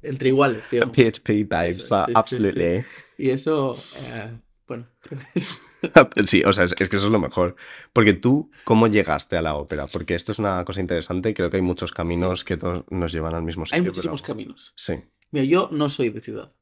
[0.02, 0.94] entre iguales, digamos.
[0.94, 2.84] Peer-to-peer vibes, absolutely.
[3.18, 4.30] Y eso, eh,
[4.72, 4.86] bueno,
[6.26, 7.56] sí, o sea, es, que eso es lo mejor.
[7.92, 9.86] Porque tú, ¿cómo llegaste a la ópera?
[9.86, 13.34] Porque esto es una cosa interesante creo que hay muchos caminos que todos nos llevan
[13.34, 13.76] al mismo sitio.
[13.76, 14.72] Hay muchísimos caminos.
[14.76, 14.94] Sí.
[15.30, 16.52] Mira, yo no soy de ciudad.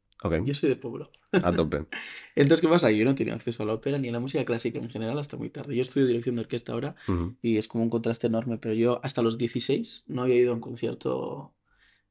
[0.44, 1.10] Yo soy de pueblo.
[1.32, 1.86] A tope.
[2.34, 2.90] Entonces, ¿qué pasa?
[2.90, 5.36] Yo no tenía acceso a la ópera ni a la música clásica en general hasta
[5.36, 5.74] muy tarde.
[5.74, 6.94] Yo estudio dirección de orquesta ahora
[7.40, 10.54] y es como un contraste enorme, pero yo hasta los 16 no había ido a
[10.54, 11.54] un concierto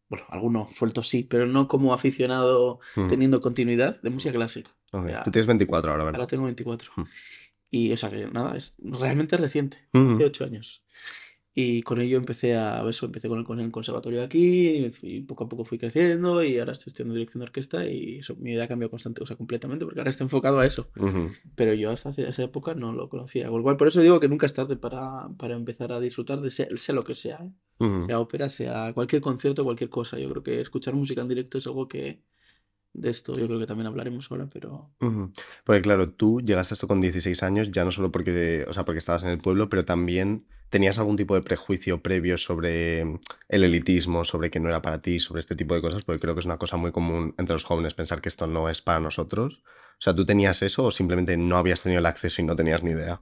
[0.10, 4.72] bueno, alguno suelto sí, pero no como aficionado teniendo continuidad de música clásica.
[4.92, 6.22] Tú tienes 24 ahora, ¿verdad?
[6.22, 6.92] Ahora tengo 24.
[7.70, 10.84] Y, o sea, que nada, es realmente reciente, hace 8 años.
[11.56, 15.46] Y con ello empecé a eso, empecé con el, con el conservatorio aquí y, poco
[15.46, 18.68] a poco fui creciendo y ahora estoy estudiando dirección de orquesta y eso, mi vida
[18.68, 20.90] cambió constante, o sea, completamente porque ahora estoy enfocado a eso.
[21.56, 23.50] Pero yo hasta esa época no lo conocía.
[23.50, 26.52] Con cual, por eso digo que nunca es tarde para, para empezar a disfrutar de
[26.52, 28.06] ser, lo que sea, ¿eh?
[28.08, 30.20] sea ópera, sea cualquier concierto, cualquier cosa.
[30.20, 32.22] Yo creo que escuchar música en directo es algo que,
[32.94, 34.90] de esto yo creo que también hablaremos ahora, pero...
[35.64, 38.86] Porque claro, tú llegaste a esto con 16 años, ya no solo porque, o sea,
[38.86, 43.64] porque estabas en el pueblo, pero también tenías algún tipo de prejuicio previo sobre el
[43.64, 46.42] elitismo, sobre que no era para ti, sobre este tipo de cosas, porque creo que
[46.42, 49.64] es una cosa muy común entre los jóvenes pensar que esto no es para nosotros.
[49.66, 52.84] O sea, ¿tú tenías eso o simplemente no habías tenido el acceso y no tenías
[52.84, 53.22] ni idea?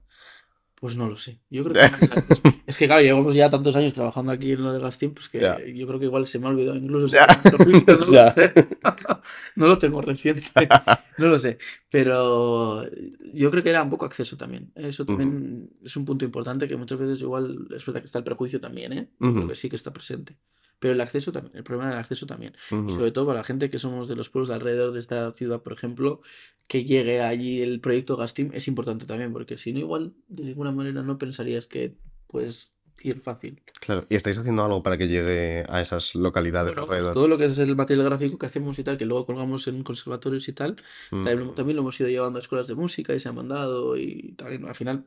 [0.80, 1.40] Pues no lo sé.
[1.50, 4.80] Yo creo que es que claro, llevamos ya tantos años trabajando aquí en lo de
[4.80, 5.40] Gastín, pues que
[5.76, 7.18] yo creo que igual se me ha olvidado incluso.
[7.58, 8.54] No, lo sé.
[9.56, 10.44] no lo tengo reciente.
[11.18, 11.58] No lo sé.
[11.90, 12.86] Pero
[13.34, 14.72] yo creo que era un poco acceso también.
[14.76, 18.26] Eso también es un punto importante que muchas veces igual es verdad que está el
[18.26, 19.10] prejuicio también, ¿eh?
[19.48, 20.38] que sí que está presente.
[20.80, 22.54] Pero el acceso también, el problema del acceso también.
[22.70, 25.62] sobre todo para la gente que somos de los pueblos de alrededor de esta ciudad,
[25.62, 26.22] por ejemplo,
[26.68, 30.72] que llegue allí el proyecto Gastim es importante también, porque si no, igual de ninguna
[30.72, 31.96] manera no pensarías que
[32.28, 33.62] puedes ir fácil.
[33.80, 37.14] Claro, ¿y estáis haciendo algo para que llegue a esas localidades pues alrededor?
[37.14, 39.84] todo lo que es el material gráfico que hacemos y tal, que luego colgamos en
[39.84, 40.78] conservatorios y tal,
[41.10, 44.66] también, lo hemos ido llevando a escuelas de música y se ha mandado y también
[44.66, 45.06] al final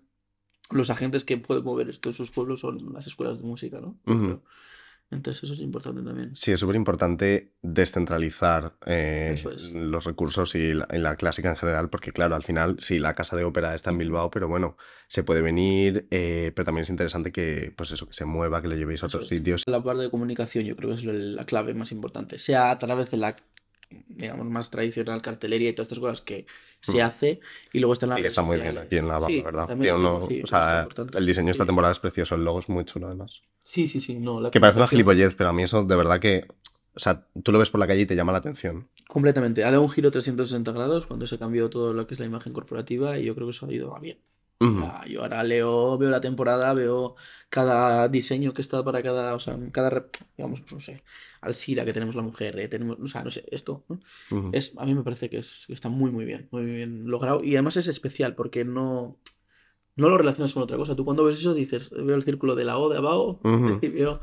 [0.71, 3.99] los agentes que pueden mover estos esos pueblos son las escuelas de música, ¿no?
[5.11, 6.35] Entonces eso es importante también.
[6.37, 9.35] Sí, es súper importante descentralizar eh,
[9.75, 13.43] los recursos y la, clásica en general, porque claro, al final sí, la casa de
[13.43, 14.77] ópera está en Bilbao, pero bueno,
[15.09, 18.69] se puede venir, eh, pero también es interesante que, pues eso, que se mueva, que
[18.69, 19.65] lo llevéis a otros sitios.
[19.67, 23.11] La parte de comunicación yo creo que es la clave más importante, sea a través
[23.11, 23.35] de la
[24.09, 26.47] digamos, más tradicional, cartelería y todas estas cosas que
[26.81, 27.07] se mm.
[27.07, 27.41] hace.
[27.73, 28.17] Y luego está en la.
[28.17, 29.71] Sí, está muy bien aquí en la barra, ¿verdad?
[30.43, 33.43] o sea, el diseño de esta temporada es precioso, el logo es muy chulo además.
[33.65, 34.15] Sí, sí, sí.
[34.15, 36.47] No, que parece una gilipollez, pero a mí eso de verdad que.
[36.93, 38.89] O sea, tú lo ves por la calle y te llama la atención.
[39.07, 39.63] Completamente.
[39.63, 42.53] Ha dado un giro 360 grados cuando se cambió todo lo que es la imagen
[42.53, 44.19] corporativa y yo creo que eso ha ido a bien.
[45.09, 47.17] Yo ahora leo, veo la temporada, veo
[47.49, 50.05] cada diseño que está para cada, o sea, cada,
[50.37, 51.03] digamos, pues no sé,
[51.41, 53.85] Alcira que tenemos la mujer, eh, tenemos, o sea, no sé, esto,
[54.53, 57.55] es, a mí me parece que, es, está muy, muy bien, muy bien logrado y
[57.55, 59.19] además es especial porque no,
[59.97, 60.97] no lo relacionas con otra cosa.
[60.97, 63.41] Tú cuando ves eso dices, veo el círculo de la O de abajo
[63.83, 64.21] y veo, o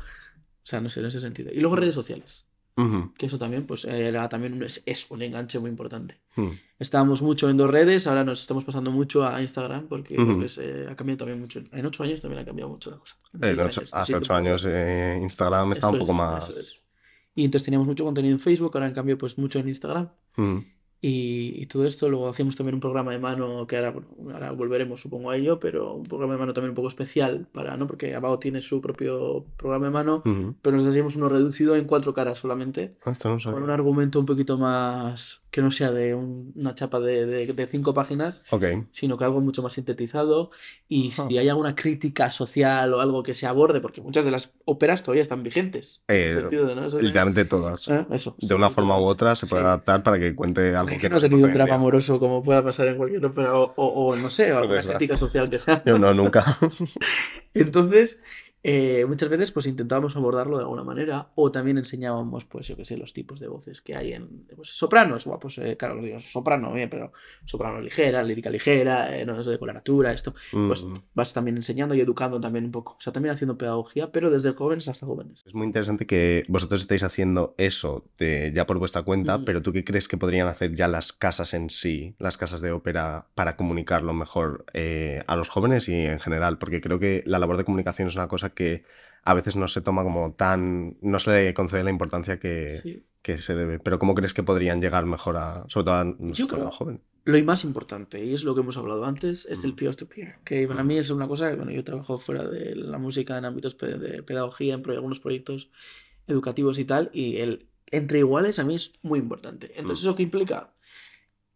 [0.62, 1.50] sea, no sé, en ese sentido.
[1.52, 2.44] Y luego redes sociales.
[3.16, 6.20] Que eso también, pues, era también es, un enganche muy importante.
[6.78, 10.14] Estábamos mucho en dos redes, ahora nos estamos pasando mucho a Instagram porque
[10.88, 11.60] ha cambiado también mucho.
[11.72, 13.16] En ocho años también ha cambiado mucho la cosa.
[13.98, 16.84] hace ocho años eh, Instagram está un poco más...
[17.38, 20.08] Y entonces teníamos mucho contenido en Facebook, ahora en cambio, pues mucho en Instagram.
[20.34, 20.58] Hmm.
[21.00, 23.94] Y, todo esto, luego hacíamos también un programa de mano que ahora,
[24.32, 27.76] ahora volveremos supongo a ello, pero un programa de mano también un poco especial para,
[27.76, 27.86] ¿no?
[27.86, 30.22] Porque Abajo tiene su propio programa de mano,
[30.60, 33.14] pero nos hacíamos uno reducido en cuatro caras solamente, ah,
[33.44, 37.94] con un argumento un poquito más que no sea de una chapa de, de, cinco
[37.94, 38.42] páginas,
[38.90, 40.50] sino que algo mucho más sintetizado.
[40.88, 44.52] Y si hay alguna crítica social o algo que se aborde, porque muchas de las
[44.66, 46.04] óperas todavía están vigentes.
[46.08, 46.48] Eh,
[47.00, 47.88] literalmente todas.
[47.88, 48.06] ¿Eh?
[48.10, 51.16] Eso, de una forma u otra se puede adaptar para que cuente algo que, no
[51.16, 54.52] ha tenido un drama amoroso como pueda pasar en cualquier ópera, o, o, no sé,
[54.52, 55.82] o alguna crítica social que sea.
[55.86, 56.58] Yo no, nunca.
[57.54, 58.18] Entonces,
[58.64, 62.84] eh, muchas veces pues intentábamos abordarlo de alguna manera o también enseñábamos pues yo que
[62.84, 65.28] sé los tipos de voces que hay en pues, sopranos.
[65.40, 67.12] Pues eh, claro digo soprano bien pero
[67.44, 70.34] soprano ligera lírica ligera eh, no eso de coloratura esto.
[70.50, 70.94] Pues mm.
[71.14, 72.94] vas también enseñando y educando también un poco.
[72.98, 75.44] O sea también haciendo pedagogía pero desde jóvenes hasta jóvenes.
[75.46, 79.72] Es muy interesante que vosotros estéis haciendo eso de, ya por vuestra cuenta pero tú
[79.72, 83.56] qué crees que podrían hacer ya las casas en sí las casas de ópera para
[83.56, 88.08] comunicarlo mejor a los jóvenes y en general porque creo que la labor de comunicación
[88.08, 88.84] es una cosa que
[89.24, 93.54] a veces no se toma como tan, no se le concede la importancia que, se
[93.54, 93.78] debe.
[93.78, 97.02] Pero ¿cómo crees que podrían llegar mejor a, sobre todo a, los jóvenes?
[97.26, 99.76] Lo más importante, y es lo que hemos hablado antes, es el mm.
[99.76, 100.86] peer-to-peer, que para mm.
[100.86, 104.22] mí es una cosa que, bueno, yo trabajo fuera de la música en ámbitos de
[104.22, 105.70] pedagogía, en algunos proyectos
[106.26, 109.72] educativos y tal, y el entre iguales a mí es muy importante.
[109.76, 110.08] Entonces, mm.
[110.08, 110.72] ¿eso qué implica?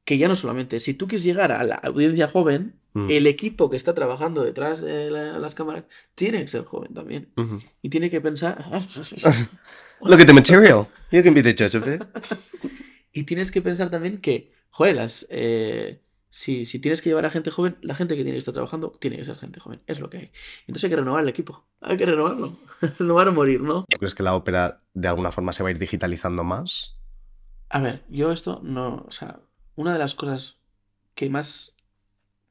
[0.04, 3.10] Que ya no solamente, si tú quieres llegar a la audiencia joven, Mm.
[3.10, 5.84] El equipo que está trabajando detrás de las cámaras
[6.14, 7.32] tiene que ser joven también.
[7.80, 8.64] Y tiene que pensar.
[10.02, 10.86] Look at the material.
[11.10, 12.02] You can be the judge of it.
[13.12, 17.30] y tienes que pensar también que, joder, las, eh, Si, si tienes que llevar a
[17.30, 19.80] gente joven, la gente que tiene que estar trabajando tiene que ser gente joven.
[19.86, 20.30] Es lo que hay.
[20.66, 21.66] Entonces hay que renovar el equipo.
[21.80, 22.58] Hay que renovarlo.
[22.98, 23.84] renovar o morir, ¿no?
[23.88, 26.98] ¿Tú crees que la ópera de alguna forma se va a ir digitalizando más?
[27.70, 29.04] A ver, yo esto no.
[29.06, 29.40] O sea,
[29.76, 30.58] una de las cosas
[31.14, 31.76] que más.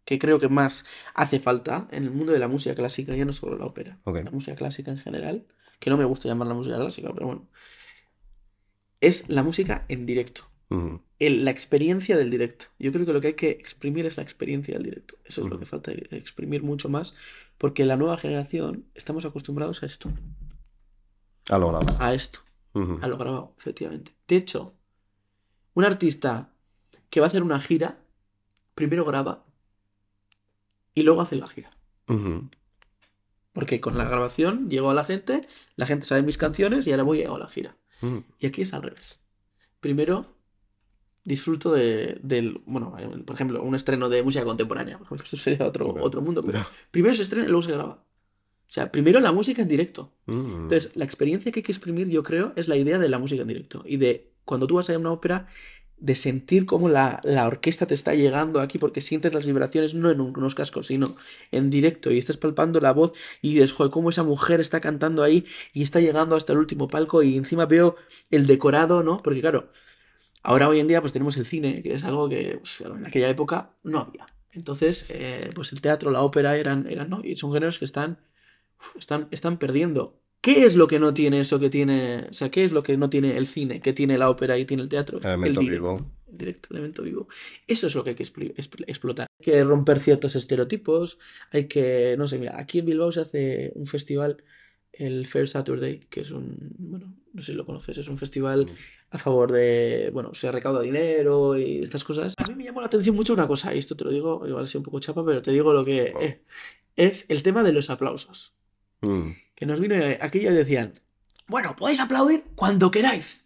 [0.05, 3.34] que creo que más hace falta en el mundo de la música clásica, ya no
[3.34, 5.45] solo la ópera, la música clásica en general,
[5.80, 7.47] que no me gusta llamar la música clásica, pero bueno,
[8.99, 10.51] es la música en directo
[11.19, 12.65] la experiencia del directo.
[12.80, 15.17] Yo creo que lo que hay que exprimir es la experiencia del directo.
[15.26, 17.13] Eso es lo que falta, exprimir mucho más,
[17.57, 20.11] porque la nueva generación estamos acostumbrados a esto.
[21.49, 21.97] A lo grabado.
[21.99, 22.39] A esto.
[22.74, 24.15] A lo grabado, efectivamente.
[24.28, 24.74] De hecho,
[25.74, 26.53] un artista
[27.12, 27.99] que va a hacer una gira,
[28.74, 29.45] primero graba
[30.95, 31.70] y luego hace la gira.
[33.53, 35.41] Porque con la grabación llego a la gente,
[35.76, 37.78] la gente sabe mis canciones y ahora voy a la gira.
[38.39, 39.20] Y aquí es al revés.
[39.80, 40.26] Primero
[41.24, 42.95] disfruto de, del, bueno,
[43.26, 47.14] por ejemplo, un estreno de música contemporánea, porque esto sería otro, otro mundo, pero primero
[47.14, 48.03] se estrena y luego se graba.
[48.68, 50.14] O sea, primero la música en directo.
[50.28, 50.64] Mm.
[50.64, 53.41] Entonces, la experiencia que hay que exprimir, yo creo, es la idea de la música
[53.41, 53.84] en directo.
[53.86, 55.47] Y de cuando tú vas a ir a una ópera,
[56.01, 60.09] de sentir cómo la, la, orquesta te está llegando aquí, porque sientes las vibraciones no
[60.09, 61.15] en unos cascos, sino
[61.51, 65.23] en directo, y estás palpando la voz y dices, joder, cómo esa mujer está cantando
[65.23, 67.95] ahí y está llegando hasta el último palco, y encima veo
[68.31, 69.21] el decorado, ¿no?
[69.23, 69.71] Porque claro,
[70.43, 73.29] Ahora hoy en día pues tenemos el cine, que es algo que pues, en aquella
[73.29, 74.25] época no había.
[74.53, 77.21] Entonces, eh, pues el teatro, la ópera eran, eran ¿no?
[77.23, 78.19] Y son géneros que están,
[78.97, 80.20] están, están perdiendo.
[80.41, 82.97] ¿Qué es lo que no tiene eso que tiene, o sea, qué es lo que
[82.97, 85.19] no tiene el cine, que tiene la ópera y tiene el teatro?
[85.19, 86.11] El elemento vivo.
[86.31, 87.27] El directo, el elemento vivo.
[87.67, 89.27] Eso es lo que hay que explotar.
[89.39, 91.19] Hay que romper ciertos estereotipos,
[91.51, 94.43] hay que, no sé, mira, aquí en Bilbao se hace un festival
[94.93, 98.67] el Fair Saturday, que es un, bueno, no sé si lo conoces, es un festival
[99.09, 102.33] a favor de, bueno, se recauda dinero y estas cosas.
[102.37, 104.63] A mí me llamó la atención mucho una cosa, y esto te lo digo, igual
[104.63, 106.37] así un poco chapa, pero te digo lo que es,
[106.95, 108.53] es el tema de los aplausos.
[109.01, 109.31] Mm.
[109.62, 110.91] Que nos vino aquí y decían,
[111.45, 113.45] bueno, podéis aplaudir cuando queráis.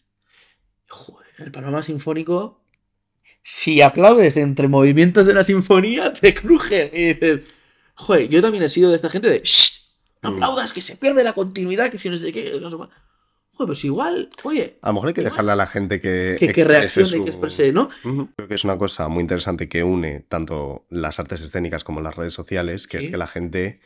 [0.88, 2.64] Joder, el panorama sinfónico,
[3.44, 6.90] si aplaudes entre movimientos de la sinfonía, te cruje.
[6.94, 7.42] Y dices,
[7.96, 9.44] joder, yo también he sido de esta gente de,
[10.22, 10.34] no mm.
[10.36, 12.62] aplaudas, que se pierde la continuidad, que si no sé qué.
[12.62, 14.80] No sé Joder, pues igual, oye.
[14.84, 16.38] A lo mejor hay que dejarle a la gente que.
[16.40, 17.90] Que, reaccione, que exprese, ¿no?
[18.38, 22.16] Creo que es una cosa muy interesante que une tanto las artes escénicas como las
[22.16, 23.82] redes sociales, que es que la gente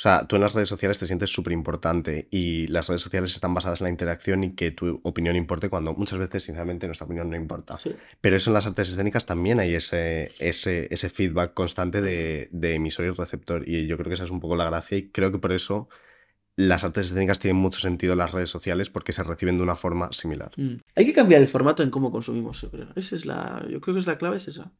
[0.00, 3.34] o sea, tú en las redes sociales te sientes súper importante y las redes sociales
[3.34, 7.04] están basadas en la interacción y que tu opinión importe cuando muchas veces, sinceramente, nuestra
[7.04, 7.78] opinión no importa.
[8.18, 12.76] Pero eso en las artes escénicas también hay ese, ese, ese feedback constante de, de,
[12.76, 13.68] emisor y receptor.
[13.68, 15.90] Y yo creo que esa es un poco la gracia y creo que por eso
[16.56, 19.76] las artes escénicas tienen mucho sentido en las redes sociales porque se reciben de una
[19.76, 20.52] forma similar.
[20.56, 20.76] Mm.
[20.96, 22.88] Hay que cambiar el formato en cómo consumimos, yo creo.
[22.96, 24.72] Esa es la, yo creo que es la clave, es esa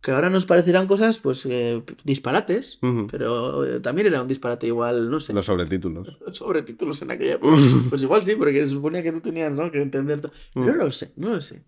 [0.00, 2.78] que ahora nos parecerán cosas, pues, eh, disparates,
[3.10, 5.32] pero eh, también era un disparate igual, no sé.
[5.32, 6.18] Los sobretítulos.
[6.26, 7.56] Los sobretítulos en aquella época.
[7.90, 9.70] pues igual sí, porque se suponía que tú tenías ¿no?
[9.70, 10.32] que entender todo.
[10.54, 11.64] No lo sé, no lo sé.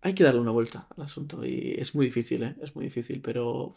[0.00, 2.56] Hay que darle una vuelta al asunto y es muy difícil, ¿eh?
[2.62, 3.74] Es muy difícil, pero...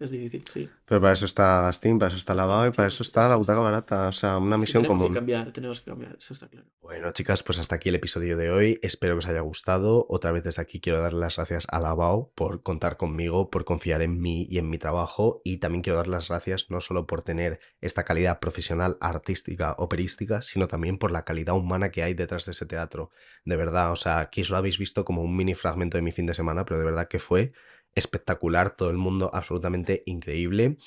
[0.00, 0.66] Es difícil, sí.
[0.86, 3.60] Pero para eso está Steam, para eso está Lavado y para eso está la butaca
[3.60, 4.08] barata.
[4.08, 5.12] O sea, una misión tenemos común.
[5.12, 6.66] Que cambiar, tenemos que cambiar, eso está claro.
[6.80, 8.78] Bueno, chicas, pues hasta aquí el episodio de hoy.
[8.80, 10.06] Espero que os haya gustado.
[10.08, 14.00] Otra vez desde aquí quiero darle las gracias a Lavao por contar conmigo, por confiar
[14.00, 15.42] en mí y en mi trabajo.
[15.44, 20.40] Y también quiero dar las gracias no solo por tener esta calidad profesional, artística, operística,
[20.40, 23.10] sino también por la calidad humana que hay detrás de ese teatro.
[23.44, 26.10] De verdad, o sea, aquí os lo habéis visto como un mini fragmento de mi
[26.10, 27.52] fin de semana, pero de verdad que fue
[27.94, 30.78] espectacular, todo el mundo absolutamente increíble.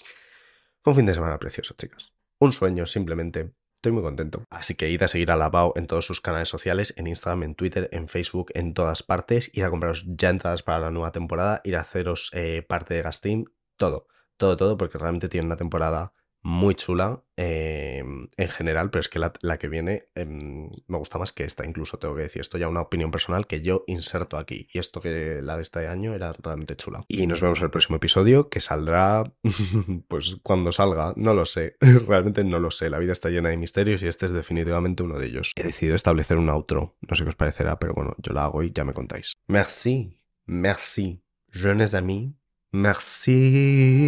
[0.85, 2.13] un fin de semana precioso, chicas.
[2.39, 3.53] Un sueño, simplemente.
[3.75, 4.45] Estoy muy contento.
[4.49, 7.55] Así que id a seguir a Lavao en todos sus canales sociales, en Instagram, en
[7.55, 9.49] Twitter, en Facebook, en todas partes.
[9.53, 13.01] Ir a compraros ya entradas para la nueva temporada, ir a haceros eh, parte de
[13.01, 13.45] Gastim,
[13.75, 16.13] todo, todo, todo, porque realmente tiene una temporada
[16.43, 21.31] muy chula em, en general, pero es que la, que viene em, me gusta más
[21.31, 24.67] que esta, incluso tengo que decir esto ya una opinión personal que yo inserto aquí.
[24.73, 27.05] Y esto que la de este año era realmente chula.
[27.07, 29.23] Y nos vemos en el próximo episodio que saldrá,
[30.09, 31.77] pues cuando salga, no lo sé,
[32.07, 32.89] realmente no lo sé.
[32.89, 35.53] La vida está llena de misterios y este es definitivamente uno de ellos.
[35.55, 38.63] He decidido establecer un outro, no sé qué os parecerá, pero bueno, yo la hago
[38.63, 39.33] y ya me contáis.
[39.47, 42.33] Merci, merci, jeunes amis,
[42.71, 44.03] merci.